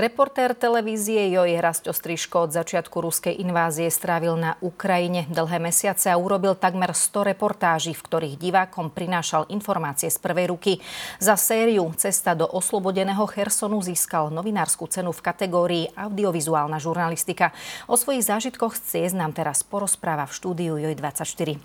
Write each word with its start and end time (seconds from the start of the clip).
Reportér 0.00 0.56
televízie 0.56 1.28
Joj 1.28 1.60
Hrasto 1.60 1.92
Striško 1.92 2.48
od 2.48 2.56
začiatku 2.56 3.04
ruskej 3.04 3.36
invázie 3.36 3.84
strávil 3.92 4.32
na 4.32 4.56
Ukrajine 4.64 5.28
dlhé 5.28 5.60
mesiace 5.60 6.08
a 6.08 6.16
urobil 6.16 6.56
takmer 6.56 6.96
100 6.96 7.36
reportáží, 7.36 7.92
v 7.92 8.00
ktorých 8.08 8.40
divákom 8.40 8.88
prinášal 8.88 9.44
informácie 9.52 10.08
z 10.08 10.16
prvej 10.16 10.56
ruky. 10.56 10.80
Za 11.20 11.36
sériu 11.36 11.92
Cesta 12.00 12.32
do 12.32 12.48
oslobodeného 12.48 13.28
Chersonu 13.28 13.76
získal 13.84 14.32
novinárskú 14.32 14.88
cenu 14.88 15.12
v 15.12 15.20
kategórii 15.20 15.84
audiovizuálna 15.92 16.80
žurnalistika. 16.80 17.52
O 17.84 17.92
svojich 17.92 18.24
zážitkoch 18.24 18.80
z 18.80 19.12
nám 19.12 19.36
teraz 19.36 19.60
porozpráva 19.60 20.24
v 20.24 20.32
štúdiu 20.32 20.80
Joj 20.80 20.96
24. 20.96 21.60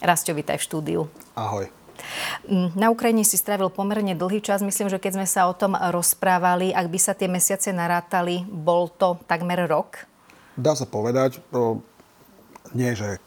Rasto, 0.00 0.32
vítaj 0.32 0.56
v 0.56 0.64
štúdiu. 0.64 1.00
Ahoj. 1.36 1.81
Mm, 2.48 2.74
na 2.74 2.90
Ukrajine 2.92 3.26
si 3.26 3.38
strávil 3.38 3.72
pomerne 3.72 4.14
dlhý 4.14 4.42
čas. 4.42 4.62
Myslím, 4.62 4.90
že 4.90 5.00
keď 5.02 5.22
sme 5.22 5.26
sa 5.26 5.46
o 5.48 5.54
tom 5.54 5.74
rozprávali, 5.74 6.74
ak 6.74 6.86
by 6.90 6.98
sa 6.98 7.12
tie 7.14 7.26
mesiace 7.30 7.70
narátali, 7.70 8.44
bol 8.46 8.90
to 8.90 9.18
takmer 9.26 9.64
rok? 9.66 10.04
Dá 10.58 10.76
sa 10.76 10.84
povedať, 10.84 11.40
nie 12.76 12.92
že 12.92 13.20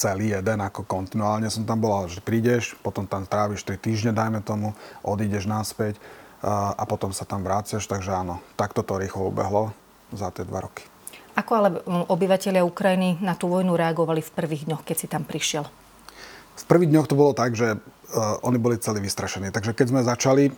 celý 0.00 0.32
jeden, 0.32 0.58
ako 0.64 0.88
kontinuálne 0.88 1.52
som 1.52 1.68
tam 1.68 1.76
bol, 1.76 1.92
ale 1.92 2.08
že 2.08 2.24
prídeš, 2.24 2.72
potom 2.80 3.04
tam 3.04 3.28
tráviš 3.28 3.68
3 3.68 3.76
týždne, 3.76 4.12
dajme 4.16 4.40
tomu, 4.40 4.72
odídeš 5.04 5.44
naspäť 5.44 6.00
a 6.40 6.80
potom 6.88 7.12
sa 7.12 7.28
tam 7.28 7.44
vráciaš, 7.44 7.84
takže 7.84 8.16
áno, 8.16 8.40
takto 8.56 8.80
to 8.80 8.96
rýchlo 8.96 9.28
ubehlo 9.28 9.76
za 10.08 10.32
tie 10.32 10.48
dva 10.48 10.64
roky. 10.64 10.88
Ako 11.36 11.52
ale 11.52 11.68
obyvateľia 12.08 12.64
Ukrajiny 12.64 13.20
na 13.20 13.36
tú 13.36 13.52
vojnu 13.52 13.76
reagovali 13.76 14.24
v 14.24 14.32
prvých 14.32 14.64
dňoch, 14.72 14.82
keď 14.88 14.96
si 14.96 15.06
tam 15.06 15.28
prišiel? 15.28 15.68
V 16.56 16.64
prvých 16.64 16.90
dňoch 16.96 17.08
to 17.08 17.16
bolo 17.20 17.36
tak, 17.36 17.52
že 17.52 17.76
oni 18.42 18.58
boli 18.58 18.80
celí 18.82 18.98
vystrašení. 18.98 19.54
Takže 19.54 19.74
keď 19.74 19.86
sme 19.86 20.00
začali 20.02 20.44
uh, 20.50 20.54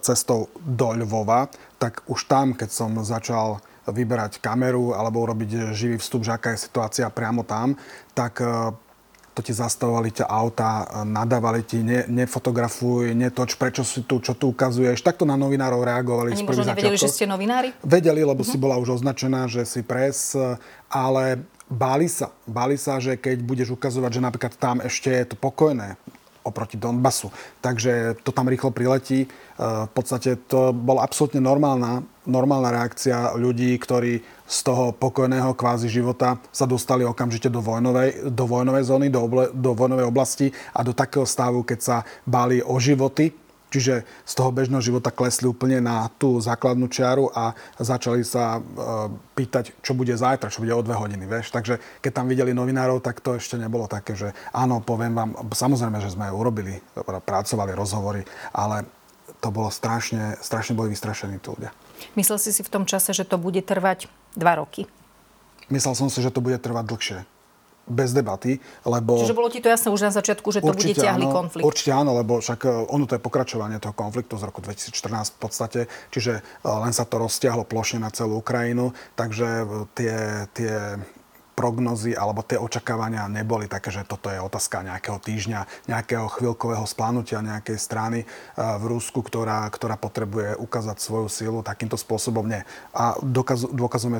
cestou 0.00 0.48
do 0.58 0.96
Lvova, 0.96 1.52
tak 1.78 2.02
už 2.08 2.24
tam, 2.26 2.56
keď 2.56 2.70
som 2.72 2.90
začal 3.04 3.60
vyberať 3.84 4.40
kameru 4.40 4.96
alebo 4.96 5.20
urobiť 5.20 5.76
živý 5.76 6.00
vstup, 6.00 6.24
že 6.24 6.32
aká 6.32 6.56
je 6.56 6.64
situácia 6.64 7.04
priamo 7.12 7.44
tam, 7.44 7.76
tak 8.16 8.40
to 9.34 9.40
ti 9.42 9.50
zastavovali 9.50 10.14
ťa 10.14 10.30
auta, 10.30 10.86
nadávali 11.02 11.66
ti, 11.66 11.82
ne, 11.82 12.06
nefotografuj, 12.06 13.12
netoč, 13.12 13.58
prečo 13.58 13.82
si 13.82 14.06
tu, 14.06 14.22
čo 14.22 14.32
tu 14.38 14.54
ukazuješ. 14.54 15.02
Takto 15.02 15.26
na 15.26 15.34
novinárov 15.34 15.82
reagovali. 15.82 16.32
Ani 16.32 16.46
možno 16.46 16.64
nevedeli, 16.64 16.94
že 16.94 17.10
ste 17.10 17.26
novinári? 17.26 17.74
Vedeli, 17.82 18.22
lebo 18.22 18.46
uh-huh. 18.46 18.54
si 18.54 18.62
bola 18.62 18.78
už 18.78 19.02
označená, 19.02 19.50
že 19.50 19.66
si 19.66 19.82
pres, 19.82 20.38
ale 20.86 21.42
báli 21.66 22.06
sa. 22.06 22.30
Báli 22.46 22.78
sa, 22.78 23.02
že 23.02 23.18
keď 23.18 23.42
budeš 23.42 23.74
ukazovať, 23.74 24.16
že 24.16 24.20
napríklad 24.22 24.54
tam 24.54 24.78
ešte 24.78 25.10
je 25.10 25.34
to 25.34 25.36
pokojné 25.36 25.98
oproti 26.44 26.76
Donbasu. 26.76 27.32
Takže 27.64 28.20
to 28.20 28.30
tam 28.30 28.46
rýchlo 28.46 28.70
priletí. 28.70 29.24
E, 29.24 29.28
v 29.58 29.90
podstate 29.90 30.36
to 30.44 30.76
bola 30.76 31.02
absolútne 31.02 31.40
normálna, 31.40 32.04
normálna 32.28 32.70
reakcia 32.70 33.34
ľudí, 33.34 33.72
ktorí 33.80 34.20
z 34.44 34.58
toho 34.60 34.92
pokojného 34.92 35.56
kvázi 35.56 35.88
života 35.88 36.36
sa 36.52 36.68
dostali 36.68 37.02
okamžite 37.02 37.48
do 37.48 37.64
vojnovej, 37.64 38.28
do 38.28 38.44
vojnovej 38.44 38.84
zóny, 38.84 39.06
do, 39.08 39.24
oble, 39.24 39.48
do 39.50 39.72
vojnovej 39.72 40.06
oblasti 40.06 40.46
a 40.76 40.84
do 40.84 40.92
takého 40.92 41.24
stavu, 41.24 41.64
keď 41.64 41.78
sa 41.80 41.96
báli 42.28 42.60
o 42.60 42.76
životy 42.76 43.43
Čiže 43.74 44.06
z 44.06 44.32
toho 44.38 44.54
bežného 44.54 44.78
života 44.78 45.10
klesli 45.10 45.50
úplne 45.50 45.82
na 45.82 46.06
tú 46.14 46.38
základnú 46.38 46.86
čiaru 46.86 47.26
a 47.34 47.58
začali 47.74 48.22
sa 48.22 48.62
e, 48.62 48.70
pýtať, 49.34 49.74
čo 49.82 49.98
bude 49.98 50.14
zajtra, 50.14 50.46
čo 50.46 50.62
bude 50.62 50.70
o 50.70 50.86
dve 50.86 50.94
hodiny. 50.94 51.26
Vieš? 51.26 51.50
Takže 51.50 51.82
keď 51.98 52.22
tam 52.22 52.30
videli 52.30 52.54
novinárov, 52.54 53.02
tak 53.02 53.18
to 53.18 53.34
ešte 53.34 53.58
nebolo 53.58 53.90
také, 53.90 54.14
že 54.14 54.30
áno, 54.54 54.78
poviem 54.78 55.18
vám, 55.18 55.34
samozrejme, 55.50 55.98
že 55.98 56.14
sme 56.14 56.30
urobili, 56.30 56.78
pracovali 57.02 57.74
rozhovory, 57.74 58.22
ale 58.54 58.86
to 59.42 59.50
bolo 59.50 59.74
strašne, 59.74 60.38
strašne 60.38 60.78
boli 60.78 60.94
vystrašení 60.94 61.42
tí 61.42 61.50
ľudia. 61.50 61.74
Myslel 62.14 62.38
si 62.38 62.54
si 62.54 62.62
v 62.62 62.70
tom 62.70 62.86
čase, 62.86 63.10
že 63.10 63.26
to 63.26 63.42
bude 63.42 63.58
trvať 63.58 64.06
dva 64.38 64.62
roky? 64.62 64.86
Myslel 65.66 65.98
som 65.98 66.06
si, 66.06 66.22
že 66.22 66.30
to 66.30 66.38
bude 66.38 66.62
trvať 66.62 66.86
dlhšie 66.86 67.18
bez 67.84 68.16
debaty, 68.16 68.56
lebo... 68.88 69.20
Čiže 69.20 69.36
bolo 69.36 69.52
ti 69.52 69.60
to 69.60 69.68
jasné 69.68 69.92
už 69.92 70.08
na 70.08 70.12
začiatku, 70.12 70.48
že 70.48 70.64
to 70.64 70.72
bude 70.72 70.96
ťahlý 70.96 71.28
áno, 71.28 71.36
konflikt? 71.36 71.64
Určite 71.68 71.92
áno, 71.92 72.16
lebo 72.16 72.40
však 72.40 72.60
e, 72.64 72.68
ono 72.88 73.04
to 73.04 73.16
je 73.16 73.22
pokračovanie 73.22 73.76
toho 73.76 73.92
konfliktu 73.92 74.40
z 74.40 74.42
roku 74.48 74.64
2014 74.64 75.36
v 75.36 75.38
podstate, 75.38 75.80
čiže 76.08 76.40
e, 76.40 76.64
len 76.64 76.92
sa 76.96 77.04
to 77.04 77.20
roztiahlo 77.20 77.68
plošne 77.68 78.00
na 78.00 78.08
celú 78.08 78.40
Ukrajinu, 78.40 78.96
takže 79.16 79.46
e, 79.46 79.64
tie, 79.92 80.14
tie 80.56 80.72
prognozy 81.54 82.12
alebo 82.12 82.42
tie 82.42 82.58
očakávania 82.60 83.30
neboli 83.30 83.70
také, 83.70 83.94
že 83.94 84.04
toto 84.04 84.28
je 84.28 84.42
otázka 84.42 84.82
nejakého 84.82 85.18
týždňa, 85.22 85.88
nejakého 85.88 86.26
chvíľkového 86.28 86.84
splánutia 86.84 87.40
nejakej 87.40 87.78
strany 87.78 88.20
eh, 88.22 88.28
v 88.58 88.84
Rusku, 88.90 89.22
ktorá, 89.22 89.70
ktorá 89.70 89.94
potrebuje 89.96 90.58
ukázať 90.58 90.98
svoju 91.00 91.30
silu 91.30 91.58
takýmto 91.62 91.96
spôsobom. 91.96 92.44
Nie. 92.44 92.66
A 92.92 93.16
dokaz, 93.22 93.64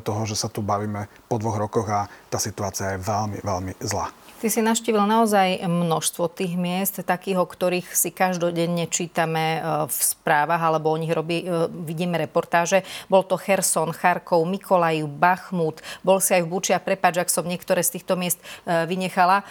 toho, 0.01 0.23
že 0.25 0.39
sa 0.39 0.49
tu 0.49 0.63
bavíme 0.63 1.11
po 1.29 1.37
dvoch 1.37 1.59
rokoch 1.59 1.89
a 1.91 2.07
tá 2.31 2.39
situácia 2.39 2.95
je 2.97 3.03
veľmi, 3.03 3.43
veľmi 3.43 3.73
zlá. 3.83 4.24
Ty 4.45 4.53
si 4.53 4.61
naštívil 4.61 5.09
naozaj 5.09 5.65
množstvo 5.65 6.29
tých 6.29 6.61
miest, 6.61 7.01
takých, 7.01 7.41
o 7.41 7.49
ktorých 7.49 7.89
si 7.97 8.13
každodenne 8.13 8.85
čítame 8.93 9.57
e, 9.57 9.89
v 9.89 9.97
správach, 9.97 10.61
alebo 10.61 10.93
o 10.93 11.01
nich 11.01 11.17
robí, 11.17 11.49
e, 11.49 11.73
vidíme 11.73 12.21
reportáže. 12.21 12.85
Bol 13.09 13.25
to 13.25 13.41
Herson, 13.41 13.97
Charkov, 13.97 14.45
Mikolajiv, 14.45 15.09
Bachmut, 15.09 15.81
bol 16.05 16.21
si 16.21 16.37
aj 16.37 16.45
v 16.45 16.51
Buči 16.53 16.77
a 16.77 16.85
prepáč, 16.85 17.25
ak 17.25 17.33
som 17.33 17.49
niektoré 17.49 17.81
z 17.81 17.97
týchto 17.97 18.21
miest 18.21 18.37
e, 18.69 18.85
vynechala. 18.85 19.49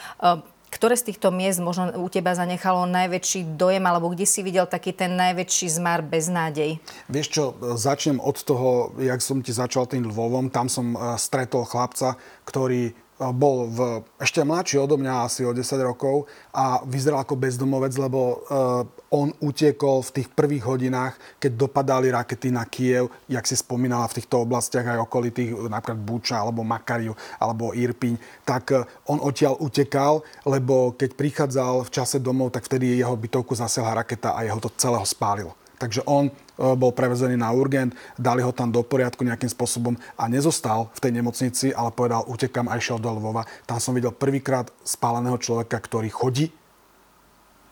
Ktoré 0.70 0.94
z 0.94 1.10
týchto 1.10 1.34
miest 1.34 1.58
možno 1.58 1.90
u 1.98 2.06
teba 2.10 2.38
zanechalo 2.38 2.86
najväčší 2.86 3.58
dojem, 3.58 3.82
alebo 3.90 4.14
kde 4.14 4.30
si 4.30 4.46
videl 4.46 4.70
taký 4.70 4.94
ten 4.94 5.18
najväčší 5.18 5.74
zmar 5.74 6.06
bez 6.06 6.30
nádej? 6.30 6.78
Vieš 7.10 7.28
čo, 7.34 7.44
začnem 7.78 8.22
od 8.22 8.38
toho, 8.42 8.94
jak 9.02 9.22
som 9.26 9.42
ti 9.42 9.54
začal 9.54 9.90
tým 9.90 10.06
Lvovom. 10.10 10.54
Tam 10.54 10.70
som 10.70 10.94
stretol 11.18 11.66
chlapca, 11.70 12.18
ktorý 12.46 12.94
bol 13.20 13.70
v, 13.70 13.80
ešte 14.18 14.42
mladší 14.42 14.82
odo 14.82 14.98
mňa, 14.98 15.30
asi 15.30 15.46
o 15.46 15.54
10 15.54 15.62
rokov 15.86 16.26
a 16.50 16.82
vyzeral 16.84 17.22
ako 17.22 17.38
bezdomovec, 17.38 17.94
lebo 17.96 18.42
uh, 18.50 18.84
on 19.14 19.30
utiekol 19.46 20.02
v 20.02 20.14
tých 20.22 20.28
prvých 20.34 20.66
hodinách, 20.66 21.16
keď 21.38 21.52
dopadali 21.54 22.10
rakety 22.10 22.50
na 22.50 22.66
Kiev, 22.66 23.14
jak 23.30 23.46
si 23.46 23.54
spomínala 23.54 24.10
v 24.10 24.18
týchto 24.18 24.42
oblastiach 24.42 24.98
aj 24.98 25.06
okolitých, 25.06 25.54
napríklad 25.70 26.02
Buča 26.02 26.42
alebo 26.42 26.66
Makariu 26.66 27.14
alebo 27.38 27.78
Irpiň, 27.78 28.18
tak 28.42 28.74
uh, 28.74 28.84
on 29.06 29.22
odtiaľ 29.22 29.62
utekal, 29.62 30.26
lebo 30.50 30.98
keď 30.98 31.10
prichádzal 31.14 31.86
v 31.86 31.94
čase 31.94 32.18
domov, 32.18 32.50
tak 32.50 32.66
vtedy 32.66 32.98
jeho 32.98 33.14
bytovku 33.14 33.54
zasiahla 33.54 34.02
raketa 34.02 34.34
a 34.34 34.42
jeho 34.42 34.58
to 34.58 34.74
celého 34.74 35.06
spálilo. 35.06 35.54
Takže 35.78 36.06
on 36.08 36.32
bol 36.58 36.94
prevezený 36.94 37.34
na 37.34 37.50
urgent, 37.50 37.94
dali 38.14 38.46
ho 38.46 38.54
tam 38.54 38.70
do 38.70 38.86
poriadku 38.86 39.26
nejakým 39.26 39.50
spôsobom 39.50 39.98
a 40.14 40.30
nezostal 40.30 40.94
v 40.94 41.00
tej 41.02 41.12
nemocnici, 41.18 41.68
ale 41.74 41.90
povedal, 41.90 42.26
utekam 42.30 42.70
a 42.70 42.78
išiel 42.78 43.02
do 43.02 43.10
Lvova. 43.10 43.46
Tam 43.66 43.82
som 43.82 43.98
videl 43.98 44.14
prvýkrát 44.14 44.70
spáleného 44.86 45.38
človeka, 45.42 45.82
ktorý 45.82 46.14
chodí. 46.14 46.54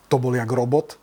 To 0.09 0.17
bol 0.17 0.33
jak 0.33 0.49
robot 0.49 0.97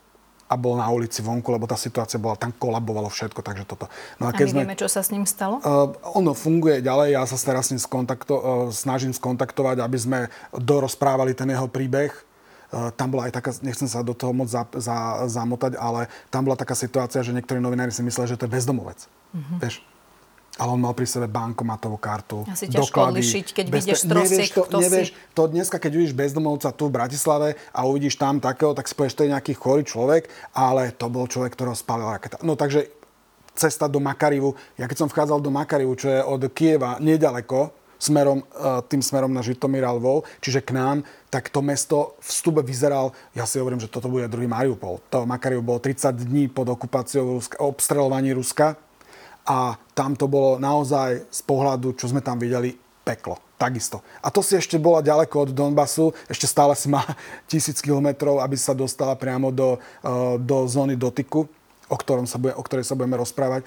a 0.49 0.57
bol 0.57 0.81
na 0.81 0.89
ulici 0.89 1.21
vonku, 1.21 1.45
lebo 1.53 1.69
tá 1.69 1.77
situácia 1.77 2.17
bola, 2.17 2.33
tam 2.33 2.49
kolabovalo 2.49 3.05
všetko, 3.05 3.45
takže 3.45 3.69
toto. 3.69 3.85
No 4.17 4.27
a, 4.27 4.33
keď 4.33 4.45
a 4.45 4.45
my 4.49 4.51
sme, 4.51 4.61
vieme, 4.65 4.81
čo 4.81 4.89
sa 4.89 5.05
s 5.05 5.13
ním 5.13 5.23
stalo? 5.29 5.61
Uh, 5.61 5.93
ono 6.17 6.33
funguje 6.33 6.81
ďalej, 6.81 7.13
ja 7.13 7.23
sa 7.29 7.37
teraz 7.37 7.69
s 7.69 7.77
ním 7.77 7.81
skontakto, 7.81 8.33
uh, 8.33 8.43
snažím 8.73 9.13
skontaktovať, 9.13 9.77
aby 9.77 9.97
sme 10.01 10.19
dorozprávali 10.57 11.37
ten 11.37 11.53
jeho 11.53 11.69
príbeh 11.69 12.09
Eh, 12.09 12.28
tam 12.69 13.07
bola 13.09 13.25
aj 13.29 13.33
taká, 13.33 13.51
nechcem 13.65 13.89
sa 13.89 14.05
do 14.05 14.13
toho 14.13 14.29
moc 14.29 14.45
za, 14.45 14.65
za, 14.77 15.25
zamotať, 15.25 15.73
ale 15.77 16.05
tam 16.29 16.45
bola 16.45 16.53
taká 16.53 16.77
situácia, 16.77 17.25
že 17.25 17.33
niektorí 17.33 17.57
novinári 17.57 17.89
si 17.89 18.05
mysleli, 18.05 18.29
že 18.29 18.37
to 18.37 18.45
je 18.45 18.53
bezdomovec. 18.53 19.09
Mm-hmm. 19.33 19.57
Vieš? 19.61 19.75
Ale 20.59 20.75
on 20.75 20.81
mal 20.83 20.91
pri 20.91 21.07
sebe 21.07 21.31
bankomatovú 21.31 21.95
kartu, 21.95 22.43
Asi 22.43 22.67
ťažko 22.67 23.15
odlišiť, 23.15 23.45
keď 23.55 23.65
bez... 23.71 23.87
vidíš 23.87 24.01
trosiek, 24.11 24.49
to, 24.51 24.67
kto 24.67 24.77
nevieš, 24.83 25.15
si... 25.15 25.31
to 25.31 25.41
dneska, 25.47 25.77
keď 25.79 25.91
vidíš 25.95 26.13
bezdomovca 26.13 26.69
tu 26.75 26.91
v 26.91 26.99
Bratislave 26.99 27.55
a 27.71 27.87
uvidíš 27.87 28.19
tam 28.19 28.43
takého, 28.43 28.75
tak 28.75 28.91
si 28.91 28.93
povieš, 28.93 29.15
to 29.15 29.23
je 29.23 29.31
nejaký 29.31 29.55
chorý 29.55 29.87
človek, 29.87 30.27
ale 30.51 30.91
to 30.91 31.07
bol 31.07 31.31
človek, 31.31 31.55
ktorého 31.55 31.79
spálila 31.79 32.19
raketa. 32.19 32.43
No 32.43 32.59
takže 32.59 32.91
cesta 33.55 33.91
do 33.91 33.99
Makarivu. 33.99 34.55
Ja 34.79 34.87
keď 34.87 35.03
som 35.03 35.09
vchádzal 35.11 35.43
do 35.43 35.51
Makarivu, 35.51 35.95
čo 35.99 36.07
je 36.07 36.19
od 36.23 36.47
Kieva 36.55 36.95
nedaleko, 37.03 37.78
smerom, 37.99 38.41
e, 38.41 38.45
tým 38.87 39.03
smerom 39.03 39.29
na 39.29 39.43
Žitomír 39.43 39.83
a 39.83 39.91
Lvov, 39.91 40.23
čiže 40.39 40.63
k 40.63 40.71
nám, 40.71 41.03
tak 41.27 41.51
to 41.51 41.59
mesto 41.59 42.15
v 42.23 42.39
vstupe 42.39 42.63
vyzeral, 42.63 43.11
ja 43.35 43.43
si 43.43 43.59
hovorím, 43.59 43.83
že 43.83 43.91
toto 43.91 44.07
bude 44.07 44.31
druhý 44.31 44.47
Mariupol. 44.47 45.03
To 45.11 45.27
Makariu 45.27 45.59
bolo 45.59 45.83
30 45.83 46.15
dní 46.15 46.47
pod 46.47 46.71
okupáciou 46.71 47.35
Ruska, 47.35 47.59
obstrelovaní 47.59 48.31
Ruska 48.31 48.79
a 49.43 49.75
tam 49.91 50.15
to 50.15 50.31
bolo 50.31 50.55
naozaj 50.55 51.27
z 51.27 51.41
pohľadu, 51.43 51.93
čo 51.99 52.07
sme 52.07 52.23
tam 52.23 52.39
videli, 52.39 52.73
peklo. 53.03 53.37
Takisto. 53.59 53.99
A 54.23 54.31
to 54.31 54.39
si 54.39 54.55
ešte 54.55 54.79
bola 54.79 55.03
ďaleko 55.03 55.43
od 55.43 55.51
Donbasu, 55.51 56.15
ešte 56.31 56.47
stále 56.47 56.71
si 56.79 56.87
má 56.87 57.03
tisíc 57.51 57.83
kilometrov, 57.83 58.39
aby 58.39 58.55
sa 58.55 58.71
dostala 58.71 59.19
priamo 59.19 59.51
do, 59.51 59.75
e, 59.75 60.39
do 60.39 60.63
zóny 60.63 60.95
dotyku 60.95 61.58
o, 61.89 61.95
ktorom 61.97 62.29
sa 62.29 62.37
bude, 62.37 62.53
o 62.53 62.63
ktorej 62.63 62.85
sa 62.85 62.93
budeme 62.93 63.17
rozprávať. 63.17 63.65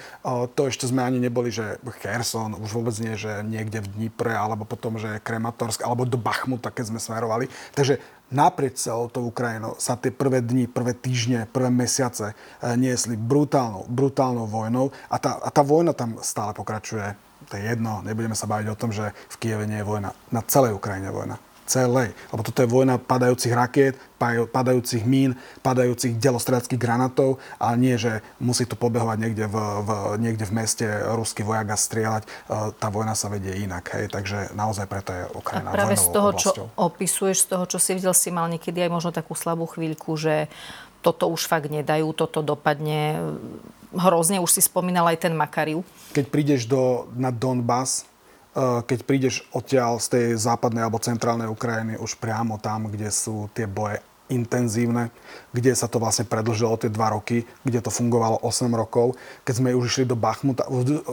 To 0.55 0.63
ešte 0.71 0.87
sme 0.87 1.03
ani 1.03 1.19
neboli, 1.19 1.51
že 1.51 1.83
Kherson, 2.01 2.55
už 2.57 2.71
vôbec 2.73 2.95
nie, 3.03 3.19
že 3.19 3.43
niekde 3.43 3.83
v 3.83 3.91
Dnipre, 3.99 4.33
alebo 4.33 4.63
potom, 4.63 4.97
že 4.97 5.19
Krematorsk, 5.21 5.83
alebo 5.83 6.07
do 6.07 6.17
Bachmuta, 6.17 6.71
keď 6.71 6.95
sme 6.95 7.01
smerovali. 7.03 7.51
Takže 7.75 7.99
naprieč 8.33 8.81
celou 8.81 9.11
tou 9.13 9.29
Ukrajinou 9.29 9.77
sa 9.77 9.99
tie 9.99 10.15
prvé 10.15 10.41
dni, 10.41 10.71
prvé 10.71 10.97
týždne, 10.97 11.45
prvé 11.51 11.69
mesiace 11.69 12.33
e, 12.33 12.35
niesli 12.81 13.19
brutálnou, 13.19 13.85
brutálnou 13.93 14.49
vojnou 14.49 14.89
a 15.13 15.21
tá, 15.21 15.37
a 15.37 15.53
tá 15.53 15.61
vojna 15.61 15.93
tam 15.93 16.17
stále 16.25 16.57
pokračuje. 16.57 17.13
To 17.53 17.61
je 17.61 17.63
jedno, 17.69 18.01
nebudeme 18.01 18.33
sa 18.33 18.49
baviť 18.49 18.67
o 18.73 18.79
tom, 18.79 18.89
že 18.95 19.13
v 19.13 19.37
Kieve 19.37 19.69
nie 19.69 19.85
je 19.85 19.89
vojna. 19.89 20.17
Na 20.33 20.41
celej 20.47 20.73
Ukrajine 20.73 21.13
je 21.13 21.19
vojna 21.21 21.37
celej. 21.67 22.15
Lebo 22.31 22.43
toto 22.43 22.63
je 22.63 22.69
vojna 22.69 22.99
padajúcich 22.99 23.55
rakiet, 23.55 23.95
padajúcich 24.51 25.03
mín, 25.03 25.35
padajúcich 25.67 26.19
delostredackých 26.19 26.79
granátov, 26.79 27.43
ale 27.59 27.75
nie, 27.79 27.95
že 27.99 28.23
musí 28.39 28.67
tu 28.67 28.79
pobehovať 28.79 29.19
niekde 29.19 29.45
v, 29.51 29.57
v, 29.57 29.91
niekde 30.23 30.45
v 30.47 30.57
meste 30.57 30.87
ruský 31.15 31.43
vojak 31.43 31.75
a 31.75 31.79
strieľať. 31.79 32.23
E, 32.23 32.29
tá 32.79 32.89
vojna 32.91 33.19
sa 33.19 33.27
vedie 33.27 33.55
inak. 33.63 33.91
Hej. 33.99 34.15
Takže 34.15 34.55
naozaj 34.55 34.87
preto 34.87 35.11
je 35.11 35.25
Ukrajina 35.35 35.75
A 35.75 35.75
práve 35.75 35.99
z 35.99 36.07
toho, 36.11 36.29
oblasťou. 36.31 36.55
čo 36.55 36.63
opisuješ, 36.79 37.37
z 37.43 37.47
toho, 37.51 37.65
čo 37.67 37.79
si 37.83 37.91
videl, 37.99 38.15
si 38.15 38.31
mal 38.31 38.47
niekedy 38.47 38.79
aj 38.87 38.91
možno 38.91 39.11
takú 39.11 39.35
slabú 39.35 39.67
chvíľku, 39.67 40.15
že 40.15 40.47
toto 41.03 41.27
už 41.27 41.51
fakt 41.51 41.67
nedajú, 41.67 42.15
toto 42.15 42.47
dopadne 42.47 43.19
hrozne. 43.91 44.39
Už 44.39 44.55
si 44.55 44.63
spomínal 44.63 45.11
aj 45.11 45.27
ten 45.27 45.35
Makariu. 45.35 45.83
Keď 46.15 46.25
prídeš 46.31 46.71
do, 46.71 47.11
na 47.19 47.35
Donbass, 47.35 48.07
keď 48.53 48.99
prídeš 49.09 49.49
odtiaľ 49.57 49.97
z 49.97 50.07
tej 50.13 50.27
západnej 50.37 50.85
alebo 50.85 51.01
centrálnej 51.01 51.49
Ukrajiny 51.49 51.97
už 51.97 52.21
priamo 52.21 52.61
tam, 52.61 52.93
kde 52.93 53.09
sú 53.09 53.49
tie 53.57 53.65
boje 53.65 54.05
intenzívne, 54.33 55.13
kde 55.53 55.77
sa 55.77 55.85
to 55.85 56.01
vlastne 56.01 56.25
predlžilo 56.25 56.81
tie 56.81 56.89
dva 56.89 57.13
roky, 57.13 57.45
kde 57.63 57.85
to 57.85 57.93
fungovalo 57.93 58.41
8 58.41 58.73
rokov. 58.73 59.21
Keď 59.45 59.55
sme 59.61 59.77
už 59.77 59.85
išli 59.93 60.05
do 60.09 60.17
Bachmuta, 60.17 60.65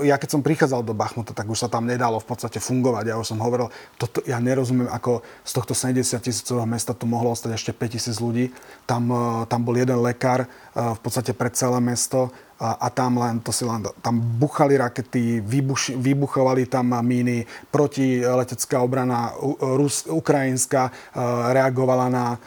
ja 0.08 0.16
keď 0.16 0.40
som 0.40 0.42
prichádzal 0.42 0.88
do 0.88 0.96
Bachmuta, 0.96 1.36
tak 1.36 1.52
už 1.52 1.68
sa 1.68 1.70
tam 1.70 1.84
nedalo 1.84 2.24
v 2.24 2.28
podstate 2.32 2.64
fungovať. 2.64 3.12
Ja 3.12 3.20
už 3.20 3.36
som 3.36 3.44
hovoril, 3.44 3.68
toto, 4.00 4.24
ja 4.24 4.40
nerozumiem, 4.40 4.88
ako 4.88 5.20
z 5.44 5.52
tohto 5.52 5.76
70 5.76 6.24
tisícového 6.24 6.66
mesta 6.66 6.96
tu 6.96 7.04
mohlo 7.04 7.36
ostať 7.36 7.60
ešte 7.60 7.72
5 7.76 7.96
tisíc 8.00 8.18
ľudí. 8.24 8.56
Tam, 8.88 9.04
eh, 9.12 9.44
tam 9.52 9.68
bol 9.68 9.76
jeden 9.76 10.00
lekár 10.00 10.48
eh, 10.48 10.48
v 10.74 11.00
podstate 11.04 11.36
pre 11.36 11.52
celé 11.52 11.78
mesto 11.84 12.32
a, 12.60 12.76
a 12.76 12.88
tam 12.92 13.16
len, 13.16 13.40
to 13.40 13.56
si 13.56 13.64
len, 13.64 13.88
tam 14.04 14.20
buchali 14.20 14.76
rakety, 14.76 15.40
vybuš, 15.40 15.96
vybuchovali 15.96 16.68
tam 16.68 16.92
míny, 17.00 17.48
protiletecká 17.72 18.84
obrana 18.84 19.32
Rus, 19.64 20.04
ukrajinská 20.04 20.92
e, 20.92 20.92
reagovala 21.56 22.12
na, 22.12 22.26
e, 22.36 22.38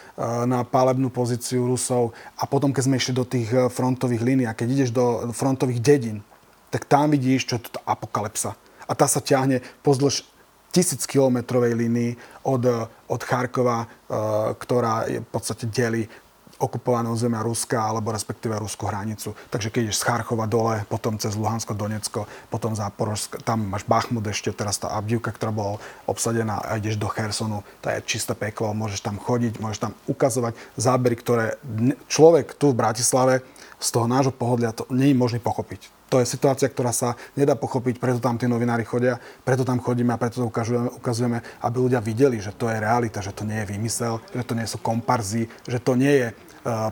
na 0.45 0.69
pálebnú 0.69 1.09
pozíciu 1.09 1.65
Rusov 1.65 2.13
a 2.37 2.45
potom, 2.45 2.77
keď 2.77 2.83
sme 2.85 3.01
išli 3.01 3.13
do 3.17 3.25
tých 3.25 3.49
e, 3.49 3.73
frontových 3.73 4.21
línií 4.21 4.45
a 4.45 4.53
keď 4.53 4.69
ideš 4.69 4.91
do 4.93 5.33
frontových 5.33 5.81
dedín, 5.81 6.21
tak 6.69 6.85
tam 6.85 7.09
vidíš, 7.09 7.49
čo 7.49 7.57
je 7.57 7.73
to 7.73 7.81
apokalypsa. 7.89 8.53
A 8.85 8.93
tá 8.93 9.09
sa 9.09 9.25
ťahne 9.25 9.65
pozdĺž 9.81 10.29
tisíc 10.73 11.05
kilometrovej 11.09 11.77
línii 11.77 12.17
od, 12.49 12.89
od 13.05 13.21
Charkova, 13.21 13.85
ktorá 14.57 15.05
je 15.05 15.21
v 15.21 15.29
podstate 15.29 15.69
delí 15.69 16.09
okupované 16.63 17.11
územia 17.11 17.43
Ruska 17.43 17.83
alebo 17.83 18.15
respektíve 18.15 18.55
ruskú 18.55 18.87
hranicu. 18.87 19.35
Takže 19.51 19.75
keď 19.75 19.91
ideš 19.91 19.99
z 19.99 20.07
Charchova 20.07 20.47
dole, 20.47 20.87
potom 20.87 21.19
cez 21.19 21.35
Luhansko, 21.35 21.75
Donecko, 21.75 22.31
potom 22.55 22.79
Záporožsk, 22.79 23.43
tam 23.43 23.67
máš 23.67 23.83
Bachmut 23.83 24.23
ešte, 24.31 24.55
teraz 24.55 24.79
tá 24.79 24.95
Abdivka, 24.95 25.35
ktorá 25.35 25.51
bola 25.51 25.83
obsadená 26.07 26.63
a 26.63 26.79
ideš 26.79 27.03
do 27.03 27.11
Chersonu, 27.11 27.67
to 27.83 27.91
je 27.91 27.99
čisté 28.07 28.39
peklo, 28.39 28.71
môžeš 28.71 29.03
tam 29.03 29.19
chodiť, 29.19 29.59
môžeš 29.59 29.83
tam 29.83 29.93
ukazovať 30.07 30.55
zábery, 30.79 31.19
ktoré 31.19 31.59
človek 32.07 32.55
tu 32.55 32.71
v 32.71 32.79
Bratislave 32.79 33.43
z 33.83 33.89
toho 33.91 34.07
nášho 34.07 34.31
pohodlia 34.31 34.71
to 34.71 34.87
nie 34.95 35.11
je 35.11 35.19
možný 35.19 35.43
pochopiť. 35.43 35.91
To 36.15 36.21
je 36.21 36.29
situácia, 36.29 36.69
ktorá 36.69 36.93
sa 36.93 37.17
nedá 37.35 37.57
pochopiť, 37.57 37.97
preto 37.97 38.21
tam 38.21 38.37
tí 38.37 38.45
novinári 38.45 38.85
chodia, 38.85 39.19
preto 39.43 39.65
tam 39.65 39.81
chodíme 39.81 40.13
a 40.15 40.21
preto 40.21 40.45
to 40.45 40.47
ukazujeme, 40.47 40.93
ukazujeme, 41.01 41.39
aby 41.65 41.77
ľudia 41.81 42.05
videli, 42.05 42.39
že 42.39 42.53
to 42.55 42.69
je 42.69 42.79
realita, 42.79 43.25
že 43.25 43.33
to 43.33 43.49
nie 43.49 43.59
je 43.65 43.71
výmysel, 43.73 44.21
že 44.31 44.45
to 44.45 44.55
nie 44.55 44.69
sú 44.69 44.79
komparzy, 44.79 45.49
že 45.65 45.81
to 45.81 45.97
nie 45.97 46.15
je 46.21 46.29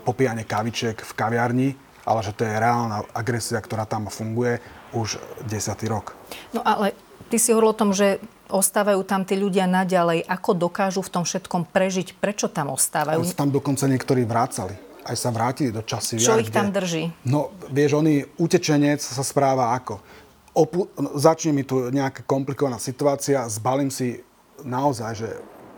popíjanie 0.03 0.45
kavičiek 0.45 0.99
v 0.99 1.13
kaviarni, 1.15 1.69
ale 2.07 2.21
že 2.27 2.35
to 2.35 2.43
je 2.43 2.53
reálna 2.53 3.07
agresia, 3.15 3.63
ktorá 3.63 3.87
tam 3.87 4.11
funguje 4.11 4.59
už 4.91 5.23
desiatý 5.47 5.87
rok. 5.87 6.19
No 6.51 6.63
ale 6.67 6.97
ty 7.31 7.39
si 7.39 7.55
hovoril 7.55 7.71
o 7.71 7.79
tom, 7.79 7.91
že 7.95 8.19
ostávajú 8.51 9.07
tam 9.07 9.23
tí 9.23 9.39
ľudia 9.39 9.71
naďalej. 9.71 10.27
Ako 10.27 10.59
dokážu 10.59 11.07
v 11.07 11.11
tom 11.15 11.23
všetkom 11.23 11.71
prežiť? 11.71 12.19
Prečo 12.19 12.51
tam 12.51 12.75
ostávajú? 12.75 13.23
Tam 13.39 13.55
dokonca 13.55 13.87
niektorí 13.87 14.27
vrácali. 14.27 14.75
Aj 15.07 15.17
sa 15.17 15.31
vrátili 15.31 15.71
do 15.71 15.81
časy. 15.87 16.19
Čo 16.19 16.43
ich 16.43 16.51
tam 16.51 16.75
drží? 16.75 17.09
No, 17.25 17.55
vieš, 17.71 17.97
oni, 17.97 18.27
utečenec 18.37 19.01
sa 19.01 19.23
správa 19.23 19.73
ako? 19.79 20.03
Opu- 20.51 20.91
začne 21.15 21.55
mi 21.55 21.63
tu 21.63 21.79
nejaká 21.95 22.27
komplikovaná 22.27 22.77
situácia, 22.83 23.47
zbalím 23.47 23.89
si 23.89 24.19
naozaj, 24.67 25.13
že 25.15 25.29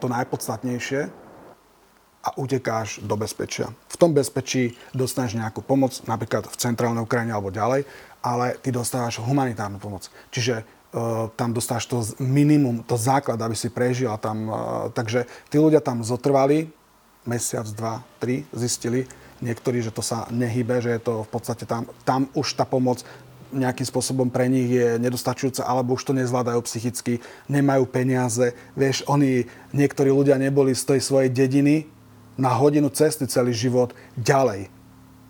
to 0.01 0.09
najpodstatnejšie, 0.09 1.22
a 2.23 2.39
utekáš 2.39 3.03
do 3.03 3.19
bezpečia. 3.19 3.75
V 3.91 3.97
tom 3.99 4.15
bezpečí 4.15 4.79
dostaneš 4.95 5.43
nejakú 5.43 5.61
pomoc, 5.61 5.99
napríklad 6.07 6.47
v 6.47 6.57
centrálnej 6.57 7.03
Ukrajine 7.03 7.35
alebo 7.35 7.51
ďalej, 7.51 7.83
ale 8.23 8.55
ty 8.63 8.71
dostávaš 8.71 9.19
humanitárnu 9.19 9.83
pomoc. 9.83 10.07
Čiže 10.31 10.63
uh, 10.63 11.27
tam 11.35 11.51
dostávaš 11.51 11.91
to 11.91 11.99
minimum, 12.23 12.87
to 12.87 12.95
základ, 12.95 13.43
aby 13.43 13.59
si 13.59 13.75
prežil. 13.75 14.15
Tam, 14.23 14.47
uh, 14.47 14.57
takže 14.95 15.27
tí 15.51 15.59
ľudia 15.59 15.83
tam 15.83 16.07
zotrvali 16.07 16.71
mesiac, 17.27 17.67
dva, 17.75 18.07
tri, 18.23 18.47
zistili 18.55 19.07
niektorí, 19.43 19.83
že 19.83 19.91
to 19.91 20.01
sa 20.01 20.31
nehybe, 20.31 20.79
že 20.79 20.95
je 20.95 21.03
to 21.03 21.27
v 21.27 21.31
podstate 21.35 21.67
tam, 21.67 21.91
tam 22.07 22.31
už 22.39 22.55
tá 22.55 22.63
pomoc 22.63 23.03
nejakým 23.53 23.85
spôsobom 23.85 24.33
pre 24.33 24.49
nich 24.49 24.73
je 24.73 24.97
nedostačujúca, 24.97 25.69
alebo 25.69 25.93
už 25.93 26.09
to 26.09 26.17
nezvládajú 26.17 26.57
psychicky, 26.65 27.21
nemajú 27.53 27.85
peniaze. 27.85 28.57
Vieš, 28.73 29.05
oni, 29.05 29.45
niektorí 29.77 30.09
ľudia 30.09 30.41
neboli 30.41 30.73
z 30.73 30.97
tej 30.97 31.01
svojej 31.05 31.29
dediny, 31.29 31.85
na 32.37 32.53
hodinu 32.57 32.89
cesty 32.89 33.29
celý 33.29 33.53
život 33.53 33.93
ďalej 34.17 34.69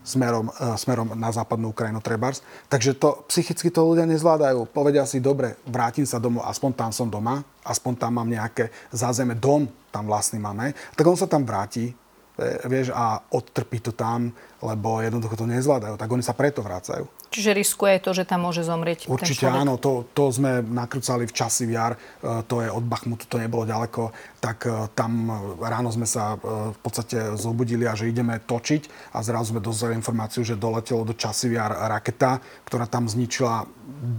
smerom, 0.02 0.50
uh, 0.50 0.74
smerom 0.74 1.14
na 1.14 1.30
západnú 1.30 1.70
Ukrajinu 1.70 2.02
Trebars. 2.02 2.42
Takže 2.66 2.98
to 2.98 3.22
psychicky 3.30 3.70
to 3.70 3.86
ľudia 3.86 4.06
nezvládajú. 4.06 4.66
Povedia 4.70 5.06
si, 5.06 5.22
dobre, 5.22 5.54
vrátim 5.66 6.06
sa 6.06 6.18
domov, 6.18 6.46
aspoň 6.46 6.70
tam 6.74 6.90
som 6.90 7.06
doma, 7.06 7.46
aspoň 7.62 7.92
tam 7.96 8.18
mám 8.18 8.28
nejaké 8.28 8.74
zázeme, 8.90 9.38
dom 9.38 9.70
tam 9.94 10.10
vlastný 10.10 10.42
máme. 10.42 10.74
Tak 10.98 11.06
on 11.06 11.18
sa 11.18 11.30
tam 11.30 11.46
vráti, 11.46 11.94
vieš, 12.40 12.96
a 12.96 13.20
odtrpí 13.32 13.84
to 13.84 13.92
tam, 13.92 14.32
lebo 14.62 15.02
jednoducho 15.04 15.36
to 15.36 15.44
nezvládajú. 15.44 15.98
Tak 15.98 16.08
oni 16.08 16.24
sa 16.24 16.32
preto 16.32 16.64
vrácajú. 16.64 17.04
Čiže 17.32 17.56
riskuje 17.56 17.96
to, 18.04 18.12
že 18.12 18.28
tam 18.28 18.44
môže 18.44 18.60
zomrieť 18.60 19.08
Určite 19.08 19.48
ten 19.48 19.56
áno, 19.64 19.80
to, 19.80 20.04
to 20.12 20.28
sme 20.28 20.60
nakrúcali 20.60 21.24
v 21.24 21.32
časi 21.32 21.64
viar, 21.64 21.96
e, 21.96 22.44
to 22.44 22.60
je 22.60 22.68
od 22.68 22.84
Bachmutu, 22.84 23.24
to 23.24 23.40
nebolo 23.40 23.64
ďaleko, 23.64 24.12
tak 24.36 24.68
e, 24.68 24.92
tam 24.92 25.32
ráno 25.56 25.88
sme 25.88 26.04
sa 26.04 26.36
e, 26.36 26.76
v 26.76 26.78
podstate 26.84 27.32
zobudili 27.40 27.88
a 27.88 27.96
že 27.96 28.12
ideme 28.12 28.36
točiť 28.36 29.16
a 29.16 29.24
zrazu 29.24 29.56
sme 29.56 29.64
dozreli 29.64 29.96
informáciu, 29.96 30.44
že 30.44 30.60
doletelo 30.60 31.08
do 31.08 31.16
časi 31.16 31.48
viar 31.48 31.72
raketa, 31.72 32.36
ktorá 32.68 32.84
tam 32.84 33.08
zničila 33.08 33.64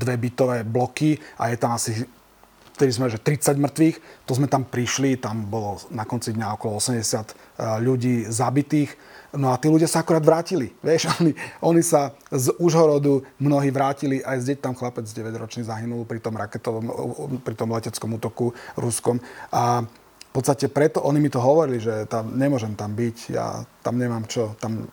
dve 0.02 0.18
bytové 0.18 0.66
bloky 0.66 1.22
a 1.38 1.54
je 1.54 1.58
tam 1.62 1.78
asi 1.78 2.02
vtedy 2.84 3.00
sme, 3.00 3.08
že 3.08 3.24
30 3.24 3.64
mŕtvych, 3.64 3.98
to 4.28 4.36
sme 4.36 4.52
tam 4.52 4.68
prišli, 4.68 5.16
tam 5.16 5.48
bolo 5.48 5.80
na 5.96 6.04
konci 6.04 6.36
dňa 6.36 6.60
okolo 6.60 6.84
80 6.84 7.80
ľudí 7.80 8.28
zabitých 8.28 8.92
No 9.34 9.50
a 9.50 9.58
tí 9.58 9.66
ľudia 9.66 9.90
sa 9.90 10.06
akorát 10.06 10.22
vrátili. 10.22 10.78
Vieš, 10.86 11.10
oni, 11.18 11.34
oni 11.66 11.82
sa 11.82 12.14
z 12.30 12.54
Užhorodu 12.62 13.26
mnohí 13.42 13.74
vrátili, 13.74 14.22
aj 14.22 14.46
z 14.46 14.62
tam 14.62 14.78
chlapec 14.78 15.10
9-ročný 15.10 15.66
zahynul 15.66 16.06
pri 16.06 16.22
tom 16.22 16.38
raketovom, 16.38 16.86
pri 17.42 17.56
tom 17.58 17.74
leteckom 17.74 18.14
útoku 18.14 18.54
ruskom. 18.78 19.18
A 19.50 19.82
v 19.90 20.32
podstate 20.34 20.70
preto 20.70 21.02
oni 21.02 21.18
mi 21.18 21.30
to 21.34 21.42
hovorili, 21.42 21.82
že 21.82 22.06
tam 22.06 22.38
nemôžem 22.38 22.78
tam 22.78 22.94
byť, 22.94 23.18
ja 23.34 23.66
tam 23.84 24.00
nemám 24.00 24.24
čo, 24.32 24.56
tam, 24.64 24.88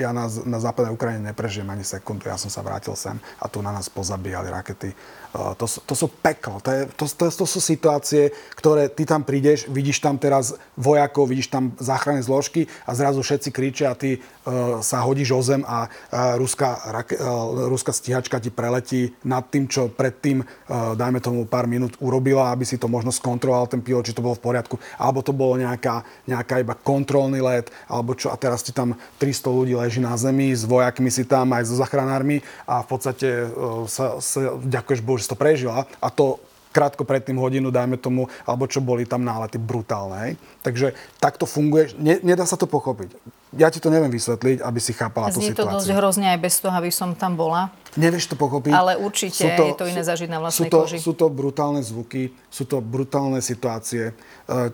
ja 0.00 0.16
na, 0.16 0.24
na 0.48 0.58
západnej 0.58 0.96
Ukrajine 0.96 1.30
neprežijem 1.30 1.68
ani 1.68 1.84
sekundu, 1.84 2.32
ja 2.32 2.40
som 2.40 2.48
sa 2.48 2.64
vrátil 2.64 2.96
sem 2.96 3.20
a 3.36 3.46
tu 3.52 3.60
na 3.60 3.68
nás 3.68 3.92
pozabíjali 3.92 4.48
rakety. 4.48 4.96
Uh, 5.30 5.54
to, 5.54 5.68
to 5.68 5.94
sú 5.94 6.10
peklo, 6.10 6.58
to, 6.58 6.74
je, 6.74 6.80
to, 6.98 7.04
to, 7.06 7.24
to 7.30 7.46
sú 7.46 7.60
situácie, 7.62 8.34
ktoré 8.58 8.90
ty 8.90 9.06
tam 9.06 9.22
prídeš, 9.22 9.70
vidíš 9.70 10.02
tam 10.02 10.18
teraz 10.18 10.58
vojakov, 10.74 11.30
vidíš 11.30 11.52
tam 11.52 11.70
záchranné 11.78 12.24
zložky 12.26 12.66
a 12.82 12.96
zrazu 12.98 13.22
všetci 13.22 13.54
kričia 13.54 13.92
a 13.92 13.94
ty 13.94 14.18
uh, 14.18 14.82
sa 14.82 15.04
hodíš 15.06 15.30
o 15.36 15.38
zem 15.44 15.62
a 15.68 15.86
uh, 15.86 16.34
ruská, 16.34 16.82
rake, 16.90 17.14
uh, 17.14 17.68
ruská 17.70 17.94
stíhačka 17.94 18.42
ti 18.42 18.50
preletí 18.50 19.14
nad 19.22 19.46
tým, 19.46 19.70
čo 19.70 19.92
predtým, 19.92 20.42
uh, 20.42 20.98
dajme 20.98 21.22
tomu 21.22 21.44
pár 21.46 21.70
minút 21.70 21.94
urobila, 22.02 22.50
aby 22.50 22.64
si 22.66 22.80
to 22.80 22.90
možno 22.90 23.12
skontroloval 23.14 23.70
ten 23.70 23.84
pilot, 23.84 24.10
či 24.10 24.16
to 24.16 24.24
bolo 24.24 24.34
v 24.34 24.42
poriadku, 24.42 24.80
alebo 24.98 25.22
to 25.22 25.30
bolo 25.30 25.60
nejaká, 25.60 26.02
nejaká 26.26 26.58
iba 26.58 26.74
kontrolný 26.74 27.38
let, 27.38 27.70
alebo 27.86 28.18
čo 28.18 28.29
a 28.30 28.34
teraz 28.38 28.62
ti 28.62 28.70
tam 28.70 28.94
300 29.18 29.50
ľudí 29.50 29.74
leží 29.74 29.98
na 29.98 30.14
zemi, 30.14 30.54
s 30.54 30.62
vojakmi 30.62 31.10
si 31.10 31.26
tam, 31.26 31.50
aj 31.50 31.66
so 31.66 31.74
zachránármi 31.76 32.40
a 32.64 32.80
v 32.80 32.88
podstate 32.88 33.28
uh, 33.50 33.84
sa, 33.90 34.22
sa 34.22 34.56
ďakuješ 34.62 35.00
Bohu, 35.02 35.18
že 35.18 35.26
si 35.26 35.32
to 35.34 35.38
prežila 35.38 35.90
a 35.98 36.08
to 36.08 36.38
krátko 36.70 37.02
predtým 37.02 37.36
hodinu, 37.38 37.74
dajme 37.74 37.98
tomu, 37.98 38.30
alebo 38.46 38.70
čo 38.70 38.78
boli 38.78 39.02
tam 39.02 39.26
nálety 39.26 39.58
brutálne. 39.58 40.16
Hej? 40.22 40.32
Takže 40.62 40.86
takto 41.18 41.44
funguje, 41.44 41.94
ne, 41.98 42.22
nedá 42.22 42.46
sa 42.46 42.54
to 42.54 42.70
pochopiť. 42.70 43.10
Ja 43.58 43.66
ti 43.66 43.82
to 43.82 43.90
neviem 43.90 44.14
vysvetliť, 44.14 44.62
aby 44.62 44.78
si 44.78 44.94
chápala 44.94 45.34
Znie 45.34 45.50
tú 45.50 45.58
situáciu. 45.58 45.66
to 45.66 45.74
dosť 45.82 45.90
hrozne 45.98 46.26
aj 46.30 46.38
bez 46.38 46.54
toho, 46.62 46.70
aby 46.70 46.90
som 46.94 47.18
tam 47.18 47.34
bola. 47.34 47.74
Nevieš 47.98 48.30
to 48.30 48.36
pochopiť. 48.38 48.70
Ale 48.70 48.94
určite 48.94 49.42
to, 49.58 49.64
je 49.66 49.74
to 49.74 49.84
iné 49.90 50.06
zažiť 50.06 50.30
na 50.30 50.38
vlastnej 50.38 50.70
sú 50.70 50.72
to, 50.72 50.78
koži. 50.86 50.98
Sú 51.02 51.12
to 51.18 51.26
brutálne 51.26 51.82
zvuky, 51.82 52.30
sú 52.46 52.62
to 52.70 52.78
brutálne 52.78 53.42
situácie. 53.42 54.14
Uh, 54.46 54.70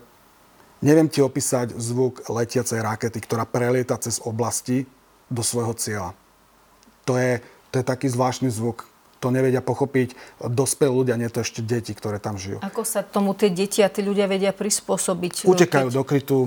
neviem 0.81 1.09
ti 1.09 1.23
opísať 1.23 1.73
zvuk 1.77 2.25
letiacej 2.29 2.79
rakety, 2.81 3.19
ktorá 3.21 3.45
prelieta 3.47 3.97
cez 3.97 4.21
oblasti 4.21 4.85
do 5.27 5.43
svojho 5.43 5.73
cieľa. 5.75 6.11
To 7.07 7.15
je, 7.15 7.39
to 7.71 7.79
je 7.81 7.85
taký 7.85 8.07
zvláštny 8.11 8.51
zvuk, 8.51 8.87
to 9.17 9.33
nevedia 9.33 9.65
pochopiť 9.65 10.13
dospelí 10.45 10.93
ľudia, 10.93 11.17
nie 11.17 11.29
to 11.31 11.41
ešte 11.41 11.65
deti, 11.65 11.91
ktoré 11.97 12.21
tam 12.21 12.37
žijú. 12.37 12.61
Ako 12.61 12.85
sa 12.85 13.01
tomu 13.01 13.33
tie 13.33 13.49
deti 13.49 13.81
a 13.81 13.89
tí 13.89 14.05
ľudia 14.05 14.29
vedia 14.29 14.53
prispôsobiť? 14.53 15.49
Utekajú 15.49 15.89
keď... 15.89 15.97
do 15.97 16.03
krytu. 16.05 16.37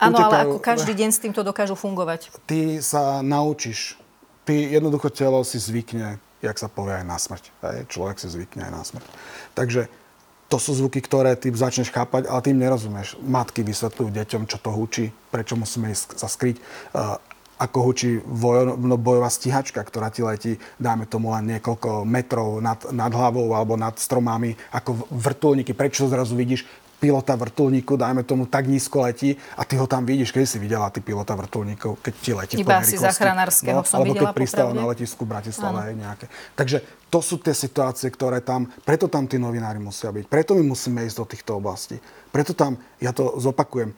Áno, 0.00 0.16
ale 0.16 0.48
ako 0.48 0.56
každý 0.64 0.96
deň 0.96 1.10
s 1.12 1.20
týmto 1.20 1.44
dokážu 1.44 1.76
fungovať? 1.76 2.32
Ty 2.48 2.80
sa 2.80 3.20
naučíš. 3.20 4.00
Ty 4.48 4.56
jednoducho 4.56 5.12
telo 5.12 5.44
si 5.44 5.60
zvykne, 5.60 6.16
jak 6.40 6.56
sa 6.56 6.72
povie 6.72 6.96
aj 6.96 7.04
na 7.04 7.20
smrť. 7.20 7.44
Hej? 7.68 7.78
Človek 7.92 8.16
si 8.16 8.32
zvykne 8.32 8.64
aj 8.64 8.72
na 8.72 8.80
smrť. 8.80 9.06
Takže 9.52 9.92
to 10.50 10.58
sú 10.58 10.74
zvuky, 10.74 10.98
ktoré 10.98 11.38
ty 11.38 11.54
začneš 11.54 11.94
chápať, 11.94 12.26
ale 12.26 12.42
tým 12.42 12.58
nerozumieš. 12.58 13.14
Matky 13.22 13.62
vysvetľujú 13.62 14.10
deťom, 14.10 14.42
čo 14.50 14.58
to 14.58 14.74
hučí, 14.74 15.14
prečo 15.30 15.54
musíme 15.54 15.94
ísť 15.94 16.18
sa 16.18 16.26
skryť 16.26 16.58
ako 17.60 17.78
hučí 17.84 18.24
no, 18.24 18.96
bojová 18.96 19.28
stíhačka, 19.28 19.84
ktorá 19.84 20.08
ti 20.08 20.24
letí, 20.24 20.56
dáme 20.80 21.04
tomu 21.04 21.28
len 21.36 21.56
niekoľko 21.56 22.08
metrov 22.08 22.64
nad, 22.64 22.80
nad 22.88 23.12
hlavou 23.12 23.52
alebo 23.52 23.76
nad 23.76 23.92
stromami, 24.00 24.56
ako 24.72 25.04
vrtulníky. 25.12 25.76
Prečo 25.76 26.08
zrazu 26.08 26.32
vidíš 26.32 26.64
pilota 27.00 27.32
vrtulníku, 27.32 27.96
dajme 27.96 28.22
tomu, 28.28 28.44
tak 28.44 28.68
nízko 28.68 29.08
letí 29.08 29.32
a 29.56 29.64
ty 29.64 29.80
ho 29.80 29.88
tam 29.88 30.04
vidíš. 30.04 30.36
Keď 30.36 30.44
si 30.44 30.58
videla 30.60 30.92
ty 30.92 31.00
pilota 31.00 31.32
vrtulníkov, 31.32 32.04
keď 32.04 32.14
ti 32.20 32.30
letí 32.36 32.54
Iba 32.60 32.84
si 32.84 33.00
záchranárskeho 33.00 33.80
no, 33.80 33.88
som 33.88 34.04
alebo 34.04 34.12
videla 34.12 34.30
keď 34.30 34.36
pristáva 34.36 34.72
na 34.76 34.84
letisku 34.84 35.24
Bratislava 35.24 35.88
aj 35.88 35.96
nejaké. 35.96 36.26
Takže 36.52 36.84
to 37.08 37.24
sú 37.24 37.40
tie 37.40 37.56
situácie, 37.56 38.12
ktoré 38.12 38.44
tam, 38.44 38.68
preto 38.84 39.08
tam 39.08 39.24
tí 39.24 39.40
novinári 39.40 39.80
musia 39.80 40.12
byť. 40.12 40.28
Preto 40.28 40.52
my 40.52 40.62
musíme 40.62 41.00
ísť 41.08 41.16
do 41.16 41.26
týchto 41.26 41.50
oblastí. 41.56 41.96
Preto 42.28 42.52
tam, 42.52 42.76
ja 43.00 43.16
to 43.16 43.40
zopakujem, 43.40 43.96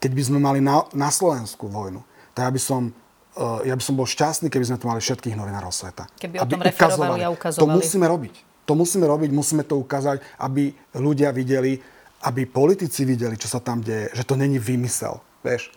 keď 0.00 0.10
by 0.16 0.22
sme 0.24 0.38
mali 0.40 0.58
na, 0.64 0.88
na 0.96 1.12
Slovensku 1.12 1.68
vojnu, 1.68 2.00
tak 2.32 2.48
ja 2.48 2.50
by 2.50 2.62
som 2.62 2.82
uh, 3.36 3.60
ja 3.62 3.76
by 3.76 3.82
som 3.84 3.94
bol 3.94 4.08
šťastný, 4.08 4.48
keby 4.48 4.64
sme 4.64 4.78
tu 4.80 4.88
mali 4.88 4.98
všetkých 4.98 5.36
novinárov 5.36 5.70
sveta. 5.70 6.08
Keby 6.16 6.40
o 6.40 6.46
tom 6.48 6.64
referovali 6.64 7.20
a 7.20 7.28
ukazovali. 7.28 7.62
To 7.62 7.66
musíme 7.68 8.06
robiť. 8.08 8.34
To 8.64 8.72
musíme 8.78 9.06
robiť, 9.06 9.30
musíme 9.34 9.62
to 9.66 9.82
ukázať, 9.82 10.22
aby 10.38 10.70
ľudia 10.94 11.34
videli, 11.34 11.82
aby 12.20 12.44
politici 12.44 13.08
videli, 13.08 13.36
čo 13.40 13.48
sa 13.48 13.60
tam 13.60 13.80
deje, 13.80 14.12
že 14.12 14.24
to 14.28 14.36
není 14.36 14.60
vymysel. 14.60 15.20
Vieš? 15.40 15.72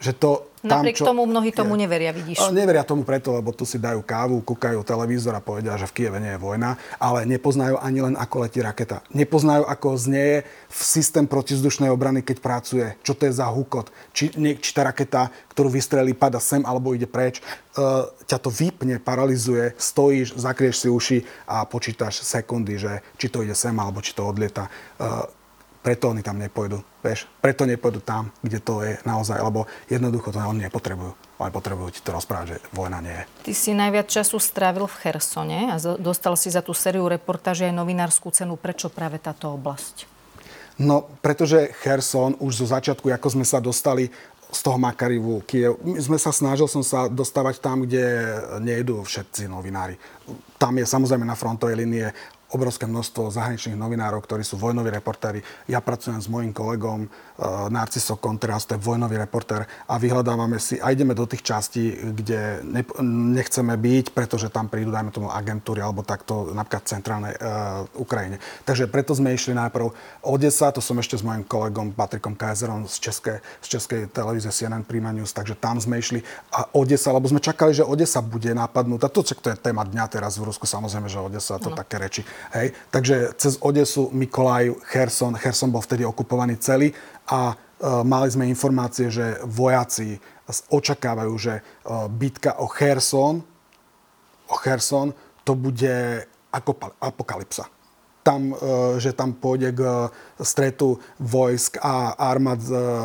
Že 0.00 0.12
to 0.16 0.30
tam, 0.60 0.84
Napriek 0.84 1.00
čo, 1.00 1.08
tomu 1.08 1.24
mnohí 1.24 1.56
tomu 1.56 1.72
je, 1.72 1.88
neveria, 1.88 2.12
vidíš. 2.12 2.52
Neveria 2.52 2.84
tomu 2.84 3.00
preto, 3.00 3.32
lebo 3.32 3.48
tu 3.48 3.64
si 3.64 3.80
dajú 3.80 4.04
kávu, 4.04 4.44
kúkajú 4.44 4.84
televízor 4.84 5.32
a 5.32 5.40
povedia, 5.40 5.72
že 5.80 5.88
v 5.88 5.96
Kieve 5.96 6.20
nie 6.20 6.36
je 6.36 6.40
vojna, 6.40 6.76
ale 7.00 7.24
nepoznajú 7.24 7.80
ani 7.80 8.04
len, 8.04 8.12
ako 8.12 8.44
letí 8.44 8.60
raketa. 8.60 9.00
Nepoznajú, 9.08 9.64
ako 9.64 9.96
znieje 9.96 10.44
v 10.68 10.80
systém 10.84 11.24
protizdušnej 11.24 11.88
obrany, 11.88 12.20
keď 12.20 12.36
pracuje. 12.44 12.86
Čo 13.00 13.16
to 13.16 13.24
je 13.24 13.32
za 13.40 13.48
hukot. 13.48 13.88
Či, 14.12 14.36
nie, 14.36 14.60
či 14.60 14.76
tá 14.76 14.84
raketa, 14.84 15.32
ktorú 15.48 15.72
vystrelí, 15.72 16.12
pada 16.12 16.36
sem 16.44 16.60
alebo 16.60 16.92
ide 16.92 17.08
preč. 17.08 17.40
Uh, 17.72 18.04
ťa 18.28 18.36
to 18.36 18.52
vypne, 18.52 19.00
paralizuje, 19.00 19.72
stojíš, 19.80 20.36
zakrieš 20.36 20.84
si 20.84 20.88
uši 20.92 21.18
a 21.48 21.64
počítaš 21.64 22.20
sekundy, 22.20 22.76
že 22.76 23.00
či 23.16 23.32
to 23.32 23.40
ide 23.40 23.56
sem 23.56 23.72
alebo 23.80 24.04
či 24.04 24.12
to 24.12 24.28
odlieta. 24.28 24.68
Uh, 25.00 25.24
preto 25.80 26.12
oni 26.12 26.20
tam 26.20 26.36
nepôjdu. 26.36 26.84
Vieš, 27.00 27.24
preto 27.40 27.64
nepôjdu 27.64 28.04
tam, 28.04 28.28
kde 28.44 28.60
to 28.60 28.84
je 28.84 29.00
naozaj, 29.08 29.40
lebo 29.40 29.64
jednoducho 29.88 30.28
to 30.28 30.38
oni 30.40 30.68
nepotrebujú. 30.68 31.12
Oni 31.40 31.52
potrebujú 31.52 31.88
ti 31.96 32.00
to 32.04 32.12
rozprávať, 32.12 32.46
že 32.52 32.56
vojna 32.76 33.00
nie 33.00 33.16
je. 33.16 33.24
Ty 33.48 33.52
si 33.56 33.70
najviac 33.72 34.06
času 34.12 34.36
strávil 34.36 34.84
v 34.84 34.98
Chersone 35.00 35.72
a 35.72 35.80
dostal 35.96 36.36
si 36.36 36.52
za 36.52 36.60
tú 36.60 36.76
sériu 36.76 37.08
reportáže 37.08 37.64
aj 37.64 37.72
novinárskú 37.72 38.28
cenu. 38.28 38.60
Prečo 38.60 38.92
práve 38.92 39.16
táto 39.16 39.48
oblasť? 39.56 40.04
No, 40.80 41.08
pretože 41.24 41.72
Cherson 41.80 42.36
už 42.40 42.64
zo 42.64 42.66
začiatku, 42.68 43.08
ako 43.08 43.28
sme 43.40 43.44
sa 43.44 43.60
dostali 43.60 44.08
z 44.50 44.60
toho 44.66 44.76
Makarivu, 44.76 45.46
Kiev, 45.46 45.78
my 45.84 46.00
sme 46.00 46.18
sa 46.18 46.34
snažil 46.34 46.66
som 46.66 46.82
sa 46.82 47.06
dostávať 47.06 47.62
tam, 47.62 47.86
kde 47.86 48.02
nejdú 48.58 49.06
všetci 49.06 49.46
novinári. 49.46 49.94
Tam 50.58 50.74
je 50.74 50.84
samozrejme 50.84 51.22
na 51.22 51.38
frontovej 51.38 51.78
linie 51.78 52.10
obrovské 52.50 52.86
množstvo 52.86 53.30
zahraničných 53.30 53.78
novinárov, 53.78 54.22
ktorí 54.26 54.42
sú 54.42 54.58
vojnoví 54.58 54.90
reportéri. 54.90 55.40
Ja 55.70 55.78
pracujem 55.78 56.18
s 56.18 56.26
mojim 56.26 56.50
kolegom 56.50 57.06
Narciso 57.68 58.20
Contreras, 58.20 58.68
to 58.68 58.76
je 58.76 58.84
vojnový 58.84 59.16
reportér 59.16 59.64
a 59.88 59.96
vyhľadávame 59.96 60.60
si 60.60 60.76
a 60.76 60.92
ideme 60.92 61.16
do 61.16 61.24
tých 61.24 61.40
častí, 61.40 61.96
kde 61.96 62.60
ne, 62.60 62.84
nechceme 63.32 63.72
byť, 63.80 64.12
pretože 64.12 64.52
tam 64.52 64.68
prídu, 64.68 64.92
dajme 64.92 65.08
tomu, 65.08 65.32
agentúry 65.32 65.80
alebo 65.80 66.04
takto 66.04 66.52
napríklad 66.52 66.84
v 66.84 66.90
centrálnej 66.92 67.34
uh, 67.40 67.88
Ukrajine. 67.96 68.36
Takže 68.68 68.92
preto 68.92 69.16
sme 69.16 69.32
išli 69.32 69.56
najprv 69.56 69.88
Odesa, 70.28 70.68
to 70.68 70.84
som 70.84 71.00
ešte 71.00 71.16
s 71.16 71.24
mojim 71.24 71.40
kolegom 71.48 71.96
Patrikom 71.96 72.36
Kaiserom 72.36 72.84
z 72.84 73.08
Českej, 73.08 73.40
z 73.64 73.66
Českej 73.72 74.00
televízie 74.12 74.52
CNN 74.52 74.84
Prima 74.84 75.08
News, 75.08 75.32
takže 75.32 75.56
tam 75.56 75.80
sme 75.80 75.96
išli 75.96 76.20
a 76.52 76.68
Odesa, 76.76 77.08
lebo 77.08 77.24
sme 77.24 77.40
čakali, 77.40 77.72
že 77.72 77.88
Odesa 77.88 78.20
bude 78.20 78.52
napadnúť. 78.52 79.00
A 79.06 79.08
to, 79.08 79.24
to 79.24 79.48
je 79.48 79.56
téma 79.56 79.88
dňa 79.88 80.04
teraz 80.12 80.36
v 80.36 80.44
Rusku, 80.44 80.68
samozrejme, 80.68 81.08
že 81.08 81.24
Odesa, 81.24 81.56
to 81.56 81.72
no. 81.72 81.76
také 81.78 81.96
reči. 81.96 82.22
Hej? 82.52 82.76
Takže 82.92 83.32
cez 83.40 83.56
Odesu, 83.64 84.12
Mikolaj, 84.12 84.76
Kherson, 84.92 85.40
Kherson 85.40 85.72
bol 85.72 85.80
vtedy 85.80 86.04
okupovaný 86.04 86.60
celý 86.60 86.92
a 87.30 87.54
e, 87.54 87.54
mali 88.02 88.28
sme 88.28 88.50
informácie, 88.50 89.06
že 89.08 89.38
vojaci 89.46 90.18
očakávajú, 90.50 91.32
že 91.38 91.54
e, 91.58 91.62
bitka 92.10 92.58
o 92.58 92.66
Kherson, 92.66 93.38
o 94.50 94.56
Kherson, 94.58 95.14
to 95.46 95.54
bude 95.54 96.26
ako 96.50 96.74
apokalypsa. 96.98 97.70
Tam, 98.26 98.50
e, 98.50 98.56
že 98.98 99.14
tam 99.14 99.38
pôjde 99.38 99.70
k 99.70 99.80
stretu 100.42 100.98
vojsk 101.22 101.78
a 101.78 102.18
armád 102.18 102.60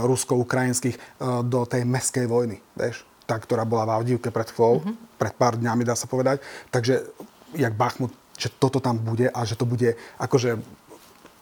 rusko-ukrajinských 0.10 1.22
do 1.46 1.64
tej 1.70 1.86
meskej 1.86 2.26
vojny, 2.26 2.58
vieš? 2.74 3.06
Tá, 3.26 3.42
ktorá 3.42 3.66
bola 3.66 3.90
v 3.90 3.94
Avdívke 4.02 4.30
pred 4.30 4.50
chvíľou, 4.54 4.86
mm-hmm. 4.86 5.18
pred 5.18 5.34
pár 5.34 5.58
dňami, 5.58 5.82
dá 5.82 5.98
sa 5.98 6.06
povedať. 6.06 6.46
Takže, 6.70 7.10
jak 7.58 7.74
Bachmut 7.74 8.14
že 8.36 8.52
toto 8.52 8.84
tam 8.84 9.00
bude 9.00 9.32
a 9.32 9.40
že 9.48 9.56
to 9.56 9.64
bude 9.64 9.96
akože 10.20 10.60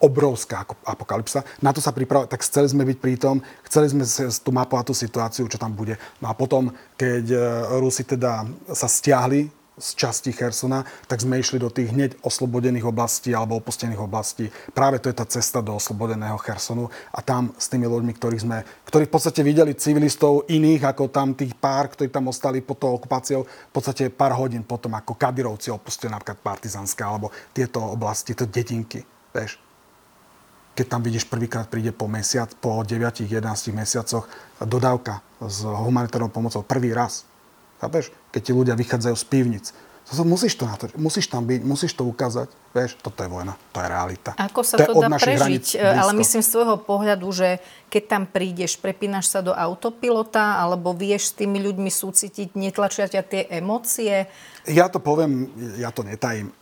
obrovská 0.04 0.68
apokalypsa. 0.84 1.40
Na 1.64 1.72
to 1.72 1.80
sa 1.80 1.96
pripravovať, 1.96 2.28
tak 2.28 2.44
chceli 2.44 2.68
sme 2.68 2.84
byť 2.84 2.98
pri 3.00 3.14
tom, 3.16 3.40
chceli 3.64 3.88
sme 3.88 4.04
tú 4.44 4.50
mapovať 4.52 4.84
tú 4.92 4.94
situáciu, 4.94 5.48
čo 5.48 5.56
tam 5.56 5.72
bude. 5.72 5.96
No 6.20 6.28
a 6.28 6.36
potom, 6.36 6.68
keď 7.00 7.24
e, 7.32 7.38
Rusi 7.80 8.04
teda 8.04 8.44
sa 8.68 8.84
stiahli 8.84 9.64
z 9.74 9.88
časti 9.98 10.30
Chersona, 10.30 10.86
tak 11.10 11.18
sme 11.18 11.42
išli 11.42 11.58
do 11.58 11.66
tých 11.66 11.90
hneď 11.90 12.22
oslobodených 12.22 12.86
oblastí 12.86 13.34
alebo 13.34 13.58
opustených 13.58 13.98
oblastí. 13.98 14.46
Práve 14.70 15.02
to 15.02 15.10
je 15.10 15.18
tá 15.18 15.26
cesta 15.26 15.58
do 15.58 15.74
oslobodeného 15.74 16.38
Chersonu 16.38 16.86
a 17.10 17.18
tam 17.18 17.50
s 17.58 17.66
tými 17.66 17.90
ľuďmi, 17.90 18.12
ktorých 18.14 18.44
sme, 18.46 18.62
ktorí 18.86 19.10
v 19.10 19.14
podstate 19.18 19.42
videli 19.42 19.74
civilistov 19.74 20.46
iných 20.46 20.94
ako 20.94 21.10
tam 21.10 21.34
tých 21.34 21.58
pár, 21.58 21.90
ktorí 21.90 22.06
tam 22.10 22.30
ostali 22.30 22.62
pod 22.62 22.78
tou 22.78 22.94
okupáciou, 22.94 23.42
v 23.42 23.72
podstate 23.74 24.14
pár 24.14 24.38
hodín 24.38 24.62
potom 24.62 24.94
ako 24.94 25.18
Kadirovci 25.18 25.74
opustili 25.74 26.14
napríklad 26.14 26.38
Partizanské 26.38 27.02
alebo 27.02 27.34
tieto 27.50 27.82
oblasti, 27.82 28.38
to 28.38 28.46
dedinky, 28.46 29.02
vieš. 29.34 29.58
Keď 30.74 30.86
tam 30.90 31.00
vidíš 31.06 31.30
prvýkrát 31.30 31.70
príde 31.70 31.94
po 31.94 32.10
mesiac, 32.10 32.50
po 32.58 32.82
9-11 32.82 33.30
mesiacoch 33.70 34.26
dodávka 34.58 35.22
s 35.38 35.62
humanitárnou 35.62 36.30
pomocou 36.34 36.66
prvý 36.66 36.90
raz 36.90 37.26
Chápeš? 37.84 38.08
Keď 38.32 38.40
ti 38.40 38.52
ľudia 38.56 38.74
vychádzajú 38.80 39.12
z 39.12 39.24
pivnic. 39.28 39.66
To, 40.04 40.20
musíš 40.20 40.60
to 40.60 40.68
natočiť, 40.68 41.00
musíš 41.00 41.32
tam 41.32 41.48
byť, 41.48 41.60
musíš 41.64 41.96
to 41.96 42.04
ukázať. 42.04 42.52
Vieš, 42.76 43.00
toto 43.00 43.24
je 43.24 43.28
vojna, 43.28 43.56
to 43.72 43.80
je 43.80 43.88
realita. 43.88 44.36
Ako 44.36 44.60
sa 44.60 44.76
to, 44.76 44.92
to 44.92 45.00
dá 45.00 45.16
prežiť? 45.16 45.80
Ale 45.80 46.12
myslím 46.16 46.44
z 46.44 46.50
tvojho 46.52 46.76
pohľadu, 46.76 47.28
že 47.32 47.48
keď 47.88 48.02
tam 48.04 48.22
prídeš, 48.28 48.76
prepínaš 48.76 49.32
sa 49.32 49.40
do 49.40 49.56
autopilota, 49.56 50.60
alebo 50.60 50.92
vieš 50.92 51.32
s 51.32 51.36
tými 51.40 51.56
ľuďmi 51.56 51.88
súcitiť, 51.88 52.52
netlačia 52.52 53.08
ťa 53.08 53.22
tie 53.24 53.42
emócie? 53.48 54.28
Ja 54.68 54.92
to 54.92 55.00
poviem, 55.00 55.48
ja 55.80 55.88
to 55.88 56.04
netajím. 56.04 56.52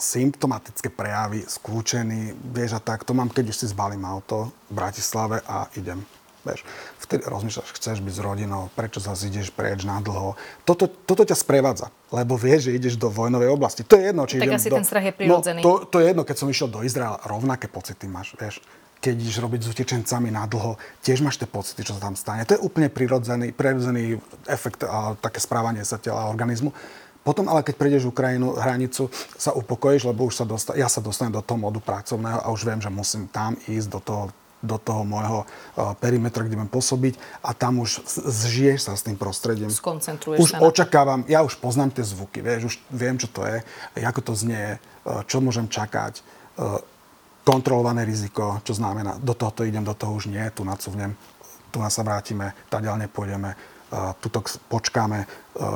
Symptomatické 0.00 0.88
prejavy, 0.88 1.44
skľúčený, 1.44 2.54
vieš 2.54 2.78
a 2.78 2.80
tak, 2.80 3.02
to 3.04 3.12
mám, 3.12 3.28
keď 3.28 3.52
už 3.52 3.56
si 3.60 3.66
zbalím 3.68 4.06
auto 4.06 4.54
v 4.70 4.78
Bratislave 4.78 5.42
a 5.44 5.66
idem 5.76 6.00
Vieš, 6.40 6.64
vtedy 7.04 7.28
rozmýšľaš, 7.28 7.68
chceš 7.76 8.00
byť 8.00 8.14
s 8.16 8.20
rodinou, 8.24 8.72
prečo 8.72 8.96
zase 8.96 9.28
ideš 9.28 9.52
preč 9.52 9.84
na 9.84 10.00
dlho. 10.00 10.40
Toto, 10.64 10.88
toto 10.88 11.28
ťa 11.28 11.36
sprevádza, 11.36 11.92
lebo 12.08 12.40
vieš, 12.40 12.72
že 12.72 12.80
ideš 12.80 12.94
do 12.96 13.12
vojnovej 13.12 13.52
oblasti. 13.52 13.84
To 13.84 14.00
je 14.00 14.08
jedno, 14.08 14.24
či 14.24 14.40
tak 14.40 14.48
idem 14.48 14.56
asi 14.56 14.72
do... 14.72 14.80
ten 14.80 14.88
strach 14.88 15.04
je 15.04 15.12
prirodzený. 15.12 15.60
No, 15.60 15.84
to, 15.84 15.92
to 15.92 15.96
je 16.00 16.06
jedno, 16.08 16.24
keď 16.24 16.36
som 16.40 16.48
išiel 16.48 16.72
do 16.72 16.80
Izraela, 16.80 17.20
rovnaké 17.28 17.68
pocity 17.68 18.08
máš, 18.08 18.32
vieš. 18.40 18.64
Keď 19.00 19.16
ideš 19.16 19.36
robiť 19.40 19.60
s 19.64 19.68
utečencami 19.72 20.28
na 20.32 20.44
dlho, 20.48 20.80
tiež 21.04 21.20
máš 21.24 21.40
tie 21.40 21.48
pocity, 21.48 21.84
čo 21.84 21.96
sa 21.96 22.08
tam 22.08 22.16
stane. 22.16 22.44
To 22.48 22.56
je 22.56 22.60
úplne 22.60 22.88
prirodzený, 22.88 23.52
prirodzený 23.52 24.16
efekt 24.48 24.84
a 24.84 25.16
také 25.20 25.40
správanie 25.44 25.84
sa 25.84 26.00
tela 26.00 26.24
a 26.24 26.32
organizmu. 26.32 26.72
Potom 27.20 27.46
ale 27.52 27.60
keď 27.60 27.74
prejdeš 27.76 28.08
Ukrajinu, 28.08 28.56
hranicu, 28.56 29.12
sa 29.36 29.52
upokojíš, 29.52 30.08
lebo 30.08 30.24
už 30.24 30.40
sa 30.40 30.44
dosta- 30.48 30.76
ja 30.76 30.88
sa 30.88 31.04
dostanem 31.04 31.36
do 31.36 31.44
toho 31.44 31.60
modu 31.60 31.80
pracovného 31.80 32.40
a 32.40 32.48
už 32.48 32.64
viem, 32.64 32.80
že 32.80 32.88
musím 32.88 33.28
tam 33.28 33.56
ísť 33.68 33.88
do 33.90 34.00
toho 34.00 34.24
do 34.60 34.76
toho 34.76 35.08
môjho 35.08 35.48
uh, 35.48 35.96
perimetra, 35.96 36.44
kde 36.44 36.60
budem 36.60 36.68
pôsobiť 36.68 37.16
a 37.40 37.56
tam 37.56 37.80
už 37.80 38.04
zžiješ 38.28 38.80
sa 38.84 38.92
s 38.92 39.08
tým 39.08 39.16
prostredím. 39.16 39.72
Skoncentruješ 39.72 40.36
už 40.36 40.48
sa. 40.52 40.60
Už 40.60 40.68
očakávam, 40.68 41.24
ja 41.32 41.40
už 41.40 41.56
poznám 41.56 41.96
tie 41.96 42.04
zvuky, 42.04 42.44
vieš, 42.44 42.60
už 42.68 42.74
viem, 42.92 43.16
čo 43.16 43.24
to 43.32 43.40
je, 43.48 43.64
ako 44.04 44.20
to 44.20 44.32
znie, 44.36 44.76
uh, 44.76 45.24
čo 45.24 45.40
môžem 45.40 45.64
čakať, 45.64 46.20
uh, 46.60 46.76
kontrolované 47.40 48.04
riziko, 48.04 48.60
čo 48.60 48.76
znamená, 48.76 49.16
do 49.16 49.32
tohoto 49.32 49.64
idem, 49.64 49.80
do 49.80 49.96
toho 49.96 50.12
už 50.12 50.28
nie, 50.28 50.44
tu 50.52 50.60
nacuvnem, 50.60 51.16
tu 51.72 51.80
sa 51.80 52.04
vrátime, 52.04 52.52
ďalej 52.68 53.08
nepôjdeme, 53.08 53.56
tuto 54.22 54.46
počkáme, 54.70 55.26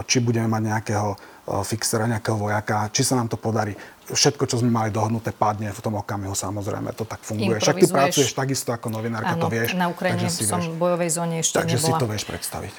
či 0.06 0.22
budeme 0.22 0.46
mať 0.46 0.62
nejakého 0.70 1.08
fixera, 1.44 2.08
nejakého 2.08 2.40
vojaka, 2.40 2.88
či 2.88 3.04
sa 3.04 3.20
nám 3.20 3.28
to 3.28 3.36
podarí. 3.36 3.76
Všetko, 4.04 4.44
čo 4.48 4.60
sme 4.60 4.68
mali 4.72 4.88
dohodnuté, 4.92 5.32
padne 5.32 5.72
v 5.72 5.80
tom 5.80 5.96
okamihu, 5.96 6.36
samozrejme, 6.36 6.92
to 6.96 7.04
tak 7.08 7.20
funguje. 7.24 7.60
Však 7.60 7.80
ty 7.80 7.86
pracuješ 7.88 8.32
takisto 8.36 8.72
ako 8.72 8.92
novinárka, 8.92 9.36
to 9.36 9.48
vieš. 9.48 9.76
na 9.76 9.88
Ukrajine 9.88 10.28
si 10.28 10.44
som 10.44 10.60
v 10.60 10.76
bojovej 10.76 11.10
zóne 11.12 11.40
ešte 11.40 11.60
takže 11.60 11.80
nebola. 11.80 11.88
si 11.88 12.00
to 12.00 12.06
vieš 12.08 12.24
predstaviť. 12.28 12.72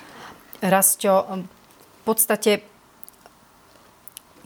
Rasťo, 0.66 1.14
v 1.46 2.02
podstate 2.06 2.66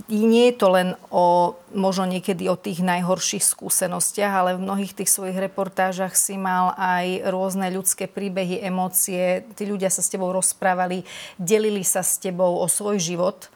nie 0.07 0.49
je 0.49 0.55
to 0.55 0.67
len 0.71 0.89
o, 1.11 1.59
možno 1.75 2.07
niekedy 2.07 2.47
o 2.47 2.55
tých 2.55 2.79
najhorších 2.79 3.43
skúsenostiach, 3.43 4.31
ale 4.31 4.55
v 4.55 4.63
mnohých 4.63 4.95
tých 4.95 5.11
svojich 5.11 5.35
reportážach 5.35 6.15
si 6.15 6.39
mal 6.39 6.71
aj 6.79 7.27
rôzne 7.27 7.67
ľudské 7.67 8.07
príbehy, 8.07 8.63
emócie. 8.63 9.43
Tí 9.59 9.67
ľudia 9.67 9.91
sa 9.91 9.99
s 9.99 10.07
tebou 10.07 10.31
rozprávali, 10.31 11.03
delili 11.35 11.83
sa 11.83 11.99
s 11.99 12.15
tebou 12.15 12.63
o 12.63 12.67
svoj 12.71 12.97
život. 12.97 13.51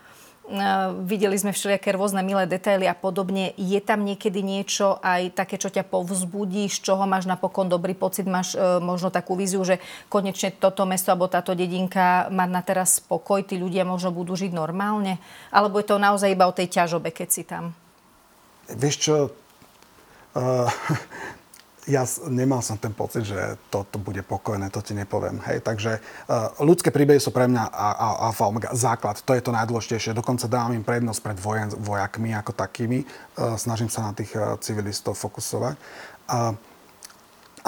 Videli 1.08 1.40
sme 1.40 1.56
všelijaké 1.56 1.96
rôzne 1.96 2.20
milé 2.20 2.44
detaily 2.44 2.84
a 2.84 2.92
podobne. 2.92 3.56
Je 3.56 3.80
tam 3.80 4.04
niekedy 4.04 4.44
niečo 4.44 5.00
aj 5.00 5.40
také, 5.40 5.56
čo 5.56 5.72
ťa 5.72 5.88
povzbudí, 5.88 6.68
z 6.68 6.84
čoho 6.84 7.08
máš 7.08 7.24
napokon 7.32 7.72
dobrý 7.72 7.96
pocit, 7.96 8.28
máš 8.28 8.52
e, 8.52 8.60
možno 8.84 9.08
takú 9.08 9.40
víziu, 9.40 9.64
že 9.64 9.80
konečne 10.12 10.52
toto 10.52 10.84
mesto 10.84 11.16
alebo 11.16 11.32
táto 11.32 11.56
dedinka 11.56 12.28
má 12.28 12.44
na 12.44 12.60
teraz 12.60 13.00
spokoj, 13.00 13.40
tí 13.48 13.56
ľudia 13.56 13.88
možno 13.88 14.12
budú 14.12 14.36
žiť 14.36 14.52
normálne? 14.52 15.16
Alebo 15.48 15.80
je 15.80 15.88
to 15.88 15.96
naozaj 15.96 16.28
iba 16.28 16.44
o 16.44 16.52
tej 16.52 16.68
ťažobe, 16.76 17.16
keď 17.16 17.28
si 17.32 17.48
tam? 17.48 17.72
Vieš 18.68 18.96
čo, 19.00 19.16
uh, 20.36 20.68
ja 21.84 22.08
nemal 22.32 22.64
som 22.64 22.80
ten 22.80 22.96
pocit, 22.96 23.28
že 23.28 23.60
toto 23.68 24.00
bude 24.00 24.24
pokojné, 24.24 24.72
to 24.72 24.80
ti 24.80 24.96
nepoviem. 24.96 25.40
Hej, 25.44 25.68
takže 25.68 26.00
uh, 26.00 26.56
ľudské 26.64 26.90
príbehy 26.90 27.20
sú 27.20 27.36
pre 27.36 27.48
mňa 27.48 27.64
alfa 28.32 28.48
omega, 28.48 28.70
základ, 28.72 29.20
to 29.20 29.36
je 29.36 29.44
to 29.44 29.52
najdôležitejšie. 29.52 30.16
Dokonca 30.16 30.48
dávam 30.48 30.72
im 30.76 30.86
prednosť 30.86 31.20
pred 31.20 31.38
vojen, 31.40 31.70
vojakmi 31.76 32.32
ako 32.32 32.56
takými. 32.56 33.04
Uh, 33.36 33.60
snažím 33.60 33.92
sa 33.92 34.08
na 34.08 34.14
tých 34.16 34.32
uh, 34.36 34.56
civilistov 34.64 35.20
fokusovať. 35.20 35.76
Uh, 36.32 36.56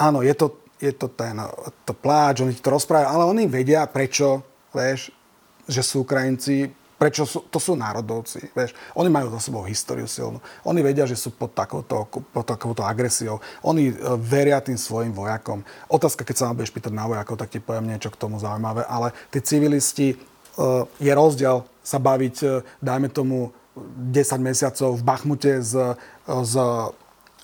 áno, 0.00 0.24
je 0.24 0.32
to, 0.32 0.56
je 0.80 0.92
to 0.96 1.12
ten 1.12 1.36
to 1.84 1.92
pláč, 1.92 2.40
oni 2.40 2.56
ti 2.56 2.64
to 2.64 2.72
rozprávajú, 2.72 3.08
ale 3.08 3.24
oni 3.28 3.44
vedia, 3.48 3.84
prečo, 3.84 4.40
vieš, 4.72 5.12
že 5.68 5.82
sú 5.84 6.08
Ukrajinci, 6.08 6.72
Prečo 6.96 7.28
sú, 7.28 7.44
to 7.52 7.60
sú 7.60 7.76
národovci, 7.76 8.48
vieš. 8.56 8.72
Oni 8.96 9.12
majú 9.12 9.28
za 9.36 9.40
sebou 9.44 9.60
históriu 9.68 10.08
silnú. 10.08 10.40
Oni 10.64 10.80
vedia, 10.80 11.04
že 11.04 11.12
sú 11.12 11.28
pod 11.28 11.52
takouto, 11.52 12.08
pod 12.08 12.44
takouto 12.48 12.80
agresiou. 12.80 13.36
Oni 13.60 13.92
e, 13.92 13.94
veria 14.16 14.64
tým 14.64 14.80
svojim 14.80 15.12
vojakom. 15.12 15.60
Otázka, 15.92 16.24
keď 16.24 16.36
sa 16.40 16.44
ma 16.48 16.56
budeš 16.56 16.72
pýtať 16.72 16.96
na 16.96 17.04
vojakov, 17.04 17.36
tak 17.36 17.52
ti 17.52 17.60
poviem 17.60 17.92
niečo 17.92 18.08
k 18.08 18.16
tomu 18.16 18.40
zaujímavé. 18.40 18.88
Ale 18.88 19.12
tí 19.28 19.44
civilisti, 19.44 20.08
e, 20.12 20.16
je 20.96 21.12
rozdiel 21.12 21.68
sa 21.84 22.00
baviť, 22.00 22.36
e, 22.40 22.64
dajme 22.80 23.12
tomu, 23.12 23.52
10 23.76 24.40
mesiacov 24.40 24.96
v 24.96 25.04
Bachmute 25.04 25.60
s, 25.60 25.76
s 26.24 26.54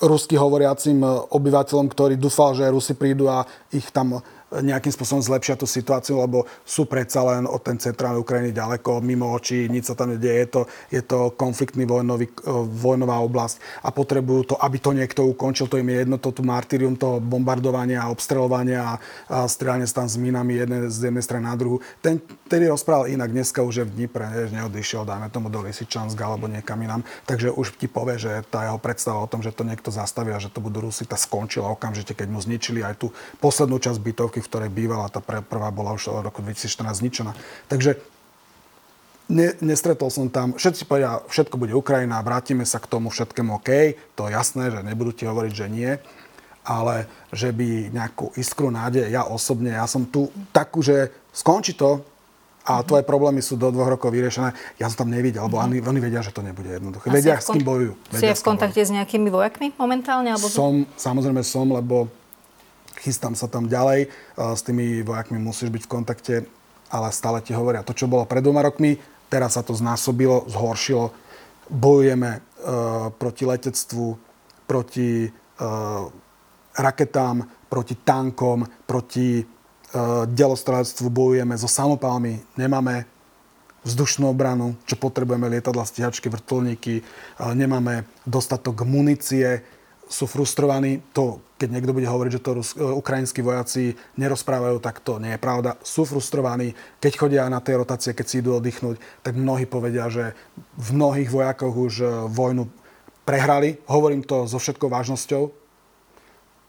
rusky 0.01 0.35
hovoriacim 0.35 1.05
obyvateľom, 1.29 1.93
ktorý 1.93 2.17
dúfal, 2.17 2.57
že 2.57 2.73
Rusi 2.73 2.97
prídu 2.97 3.29
a 3.29 3.45
ich 3.69 3.85
tam 3.93 4.25
nejakým 4.61 4.93
spôsobom 4.93 5.25
zlepšia 5.25 5.57
tú 5.57 5.65
situáciu, 5.65 6.21
lebo 6.21 6.45
sú 6.67 6.85
predsa 6.85 7.25
len 7.25 7.49
od 7.49 7.65
ten 7.65 7.81
centrálnej 7.81 8.21
Ukrajiny 8.21 8.53
ďaleko, 8.53 9.01
mimo 9.01 9.33
očí, 9.33 9.71
nič 9.73 9.89
sa 9.89 9.95
tam 9.97 10.13
nedieje. 10.13 10.45
Je 10.45 10.49
to, 10.51 10.63
je 10.91 11.03
to 11.07 11.19
konfliktný 11.39 11.89
vojnový, 11.89 12.29
e, 12.29 12.53
vojnová 12.69 13.23
oblasť 13.25 13.63
a 13.81 13.89
potrebujú 13.95 14.53
to, 14.53 14.55
aby 14.61 14.77
to 14.77 14.93
niekto 14.93 15.25
ukončil. 15.25 15.71
To 15.73 15.81
im 15.81 15.89
je 15.89 15.97
jedno, 16.05 16.17
to 16.21 16.35
tu 16.35 16.45
martyrium 16.45 16.99
toho 16.99 17.23
bombardovania, 17.23 18.11
obstrelovania 18.13 18.81
a, 18.83 18.95
a 19.31 19.37
strieľanie 19.49 19.89
tam 19.89 20.11
s 20.11 20.19
minami 20.21 20.61
jedne, 20.61 20.79
z 20.91 21.09
jednej 21.09 21.25
strany 21.25 21.47
na 21.47 21.57
druhú. 21.57 21.81
Ten, 22.05 22.19
tedy 22.51 22.69
rozprával 22.69 23.09
inak, 23.09 23.31
dneska 23.31 23.63
už 23.63 23.85
je 23.85 23.85
v 23.87 23.95
Dnipre, 23.95 24.27
než 24.29 24.51
neodišiel, 24.51 25.07
dajme 25.07 25.31
tomu 25.31 25.49
do 25.49 25.63
Lisičanska 25.63 26.21
alebo 26.27 26.51
niekam 26.51 26.81
inám. 26.83 27.07
Takže 27.25 27.55
už 27.55 27.79
ti 27.79 27.87
povie, 27.87 28.19
že 28.19 28.43
tá 28.51 28.67
jeho 28.67 28.77
predstava 28.83 29.23
o 29.23 29.31
tom, 29.31 29.41
že 29.41 29.55
to 29.55 29.63
niekto 29.63 29.95
zastaví 29.95 30.35
a 30.35 30.43
že 30.43 30.51
to 30.51 30.59
budú 30.59 30.83
Rusi, 30.83 31.07
tá 31.07 31.15
skončila 31.15 31.71
okamžite, 31.71 32.19
keď 32.19 32.29
mu 32.29 32.43
zničili 32.43 32.83
aj 32.83 32.99
tú 32.99 33.15
poslednú 33.39 33.79
časť 33.79 34.01
bytovky, 34.03 34.42
v 34.43 34.51
ktorej 34.51 34.71
bývala. 34.75 35.09
Tá 35.09 35.23
prvá 35.23 35.71
bola 35.71 35.95
už 35.95 36.11
od 36.11 36.27
roku 36.27 36.43
2014 36.43 37.01
zničená. 37.01 37.33
Takže 37.71 37.97
ne, 39.33 39.55
nestretol 39.65 40.13
som 40.13 40.29
tam, 40.29 40.59
všetci 40.59 40.85
povedia, 40.85 41.23
všetko 41.31 41.57
bude 41.57 41.73
Ukrajina, 41.73 42.21
vrátime 42.21 42.69
sa 42.69 42.83
k 42.83 42.91
tomu 42.91 43.09
všetkému 43.09 43.63
OK, 43.63 43.97
to 44.19 44.29
je 44.29 44.37
jasné, 44.37 44.69
že 44.69 44.85
nebudú 44.85 45.17
ti 45.17 45.25
hovoriť, 45.25 45.53
že 45.53 45.67
nie, 45.73 45.91
ale 46.63 47.09
že 47.33 47.51
by 47.51 47.91
nejakú 47.91 48.35
iskru 48.39 48.69
nádej, 48.69 49.09
ja 49.11 49.27
osobne, 49.27 49.75
ja 49.75 49.87
som 49.89 50.07
tu 50.07 50.31
takú, 50.53 50.85
že 50.85 51.11
skončí 51.33 51.75
to, 51.75 52.05
a 52.63 52.79
mm-hmm. 52.79 52.87
tvoje 52.87 53.03
problémy 53.03 53.43
sú 53.43 53.59
do 53.59 53.75
dvoch 53.75 53.91
rokov 53.91 54.15
vyriešené. 54.15 54.55
Ja 54.79 54.87
som 54.87 55.03
tam 55.03 55.11
nevidel, 55.11 55.43
lebo 55.43 55.59
oni, 55.59 55.83
oni 55.83 55.99
vedia, 55.99 56.23
že 56.23 56.31
to 56.31 56.47
nebude 56.47 56.71
jednoduché. 56.71 57.11
A 57.11 57.15
vedia, 57.19 57.35
s 57.43 57.51
kým 57.51 57.67
bojujú. 57.67 57.99
Si 58.15 58.23
je 58.23 58.39
v 58.39 58.45
kontakte 58.47 58.79
s 58.79 58.95
nejakými 58.95 59.35
vojakmi 59.35 59.75
momentálne? 59.75 60.31
Alebo... 60.31 60.47
Som, 60.47 60.87
samozrejme 60.95 61.43
som, 61.43 61.67
lebo 61.67 62.07
chystám 62.99 63.33
sa 63.39 63.49
tam 63.49 63.69
ďalej, 63.71 64.13
s 64.37 64.61
tými 64.63 65.01
vojakmi 65.07 65.41
musíš 65.41 65.73
byť 65.73 65.83
v 65.87 65.93
kontakte, 65.93 66.35
ale 66.93 67.09
stále 67.09 67.41
ti 67.41 67.57
hovoria 67.57 67.87
to, 67.87 67.97
čo 67.97 68.11
bolo 68.11 68.29
pred 68.29 68.45
dvoma 68.45 68.61
rokmi, 68.61 69.01
teraz 69.33 69.57
sa 69.57 69.65
to 69.65 69.73
znásobilo, 69.73 70.45
zhoršilo. 70.45 71.09
Bojujeme 71.73 72.31
uh, 72.37 73.09
proti 73.17 73.49
letectvu, 73.49 74.13
proti 74.69 75.25
uh, 75.25 76.05
raketám, 76.77 77.49
proti 77.73 77.97
tankom, 77.97 78.69
proti 78.85 79.41
uh, 79.41 80.29
delostrelectvu, 80.29 81.09
bojujeme 81.09 81.57
so 81.57 81.65
samopálmi, 81.65 82.61
nemáme 82.61 83.09
vzdušnú 83.83 84.29
obranu, 84.29 84.77
čo 84.87 84.95
potrebujeme 84.95 85.49
lietadla, 85.49 85.83
stíhačky, 85.83 86.31
vrtulníky, 86.31 87.03
nemáme 87.51 88.07
dostatok 88.23 88.87
munície, 88.87 89.67
sú 90.09 90.29
frustrovaní. 90.29 91.01
To, 91.17 91.41
keď 91.57 91.69
niekto 91.73 91.97
bude 91.97 92.05
hovoriť, 92.05 92.33
že 92.37 92.45
to 92.45 92.51
Rus- 92.59 92.77
e, 92.77 92.85
ukrajinskí 92.85 93.41
vojaci 93.41 93.97
nerozprávajú, 94.21 94.77
tak 94.83 95.01
to 95.01 95.17
nie 95.17 95.35
je 95.35 95.41
pravda. 95.41 95.81
Sú 95.81 96.05
frustrovaní. 96.05 96.77
Keď 97.01 97.13
chodia 97.17 97.49
na 97.49 97.65
tie 97.65 97.81
rotácie, 97.81 98.13
keď 98.13 98.27
si 98.29 98.45
idú 98.45 98.59
oddychnúť, 98.59 99.01
tak 99.25 99.39
mnohí 99.39 99.65
povedia, 99.65 100.13
že 100.13 100.37
v 100.77 100.89
mnohých 100.93 101.33
vojakoch 101.33 101.75
už 101.75 101.95
e, 102.03 102.07
vojnu 102.29 102.69
prehrali. 103.25 103.81
Hovorím 103.89 104.27
to 104.27 104.45
so 104.51 104.61
všetkou 104.61 104.91
vážnosťou, 104.91 105.43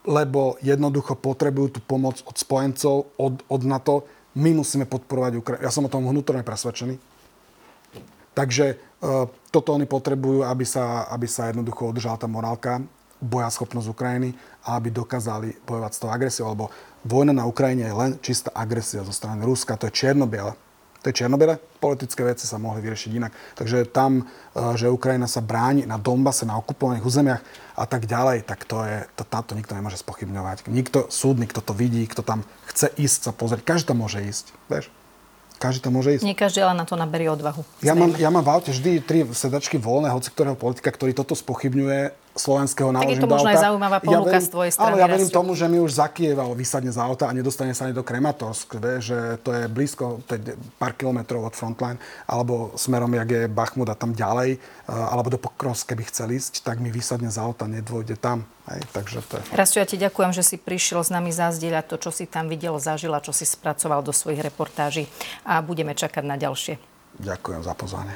lebo 0.08 0.56
jednoducho 0.64 1.20
potrebujú 1.20 1.80
tú 1.80 1.82
pomoc 1.84 2.24
od 2.24 2.36
spojencov, 2.40 3.12
od, 3.20 3.44
od 3.50 3.62
NATO. 3.68 4.08
My 4.40 4.56
musíme 4.56 4.88
podporovať 4.88 5.32
Ukrajinu. 5.38 5.66
Ja 5.66 5.74
som 5.74 5.86
o 5.86 5.92
tom 5.92 6.08
vnútorne 6.08 6.46
presvedčený. 6.46 6.96
Takže 8.34 8.66
e, 8.72 8.76
toto 9.54 9.70
oni 9.76 9.86
potrebujú, 9.86 10.42
aby 10.48 10.66
sa, 10.66 11.06
aby 11.12 11.30
sa 11.30 11.52
jednoducho 11.52 11.92
udržala 11.92 12.18
tá 12.18 12.26
morálka 12.26 12.82
bojaschopnosť 13.24 13.88
Ukrajiny 13.88 14.36
a 14.68 14.76
aby 14.76 14.92
dokázali 14.92 15.64
bojovať 15.64 15.92
s 15.96 16.02
tou 16.04 16.10
agresiou, 16.12 16.52
lebo 16.52 16.68
vojna 17.08 17.32
na 17.32 17.48
Ukrajine 17.48 17.88
je 17.88 17.96
len 17.96 18.12
čistá 18.20 18.52
agresia 18.52 19.08
zo 19.08 19.16
strany 19.16 19.42
Ruska, 19.48 19.80
to 19.80 19.88
je 19.88 19.96
čierno-biele. 19.96 20.54
To 21.04 21.12
je 21.12 21.20
čierno 21.20 21.36
politické 21.84 22.24
veci 22.24 22.48
sa 22.48 22.56
mohli 22.56 22.80
vyriešiť 22.80 23.12
inak. 23.12 23.36
Takže 23.60 23.92
tam, 23.92 24.24
e, 24.56 24.80
že 24.80 24.88
Ukrajina 24.88 25.28
sa 25.28 25.44
bráni 25.44 25.84
na 25.84 26.00
Donbase, 26.00 26.48
na 26.48 26.56
okupovaných 26.56 27.04
územiach 27.04 27.44
a 27.76 27.84
tak 27.84 28.08
ďalej, 28.08 28.48
tak 28.48 28.64
to 28.64 28.88
je, 28.88 29.04
to, 29.20 29.28
táto 29.28 29.52
nikto 29.52 29.76
nemôže 29.76 30.00
spochybňovať. 30.00 30.72
Nikto, 30.72 31.12
súdny, 31.12 31.44
kto 31.52 31.60
to 31.60 31.76
vidí, 31.76 32.08
kto 32.08 32.24
tam 32.24 32.48
chce 32.72 32.88
ísť 32.96 33.20
sa 33.20 33.32
pozrieť, 33.36 33.68
každý 33.68 33.92
tam 33.92 34.00
môže 34.00 34.24
ísť, 34.24 34.56
vieš. 34.72 34.88
Každý 35.60 35.84
tam 35.84 36.00
môže 36.00 36.16
ísť. 36.16 36.24
Nie 36.24 36.40
každý 36.40 36.64
ale 36.64 36.80
na 36.80 36.88
to 36.88 36.96
naberie 36.96 37.28
odvahu. 37.28 37.68
Ja 37.84 38.00
mám, 38.00 38.16
ja 38.16 38.32
mám 38.32 38.44
v 38.48 38.52
aute 38.56 38.72
vždy 38.72 39.04
tri 39.04 39.28
sedačky 39.28 39.76
voľné, 39.76 40.08
hoci 40.08 40.32
ktorého 40.32 40.56
politika, 40.56 40.88
ktorý 40.88 41.12
toto 41.12 41.36
spochybňuje, 41.36 42.23
slovenského 42.34 42.90
naložím 42.90 43.14
Tak 43.14 43.18
je 43.18 43.24
to 43.24 43.30
možno 43.30 43.50
aj 43.50 43.60
zaujímavá 43.62 43.98
ponuka 44.02 44.30
ja 44.30 44.42
verím, 44.42 44.46
z 44.46 44.50
tvojej 44.50 44.72
strany. 44.74 44.90
Áno, 44.90 44.98
ja 44.98 45.08
verím 45.08 45.30
tomu, 45.30 45.52
že 45.54 45.66
mi 45.70 45.78
už 45.78 45.92
za 46.02 46.08
Kieva 46.10 46.44
vysadne 46.54 46.90
z 46.90 47.00
auta 47.00 47.30
a 47.30 47.34
nedostane 47.34 47.74
sa 47.78 47.86
ani 47.86 47.94
do 47.94 48.02
Krematorsk, 48.02 48.82
vie, 48.82 48.96
že 49.00 49.18
to 49.46 49.54
je 49.54 49.70
blízko, 49.70 50.26
to 50.26 50.32
je 50.38 50.58
pár 50.82 50.98
kilometrov 50.98 51.46
od 51.46 51.54
Frontline, 51.54 52.02
alebo 52.26 52.74
smerom, 52.74 53.14
jak 53.14 53.30
je 53.30 53.42
Bachmut 53.46 53.90
a 53.90 53.96
tam 53.96 54.18
ďalej, 54.18 54.58
eh, 54.58 54.90
alebo 54.90 55.30
do 55.30 55.38
Pokrovsk, 55.38 55.94
keby 55.94 56.04
chcel 56.10 56.34
ísť, 56.34 56.66
tak 56.66 56.82
mi 56.82 56.90
vysadne 56.90 57.30
z 57.30 57.38
auta, 57.38 57.70
nedvojde 57.70 58.18
tam. 58.18 58.50
Hej, 58.64 58.82
takže 58.96 59.20
to 59.28 59.34
je... 59.38 59.44
Rastio, 59.54 59.84
ja 59.84 59.88
ti 59.88 60.00
ďakujem, 60.00 60.32
že 60.32 60.42
si 60.42 60.56
prišiel 60.56 61.04
s 61.04 61.12
nami 61.12 61.36
zazdieľať 61.36 61.86
to, 61.92 61.96
čo 62.00 62.10
si 62.16 62.24
tam 62.26 62.48
videl, 62.48 62.80
zažila, 62.80 63.20
čo 63.20 63.36
si 63.36 63.44
spracoval 63.44 64.00
do 64.00 64.16
svojich 64.16 64.40
reportáží 64.40 65.12
a 65.44 65.60
budeme 65.60 65.92
čakať 65.92 66.24
na 66.24 66.40
ďalšie. 66.40 66.80
Ďakujem 67.20 67.62
za 67.62 67.74
pozvanie. 67.78 68.16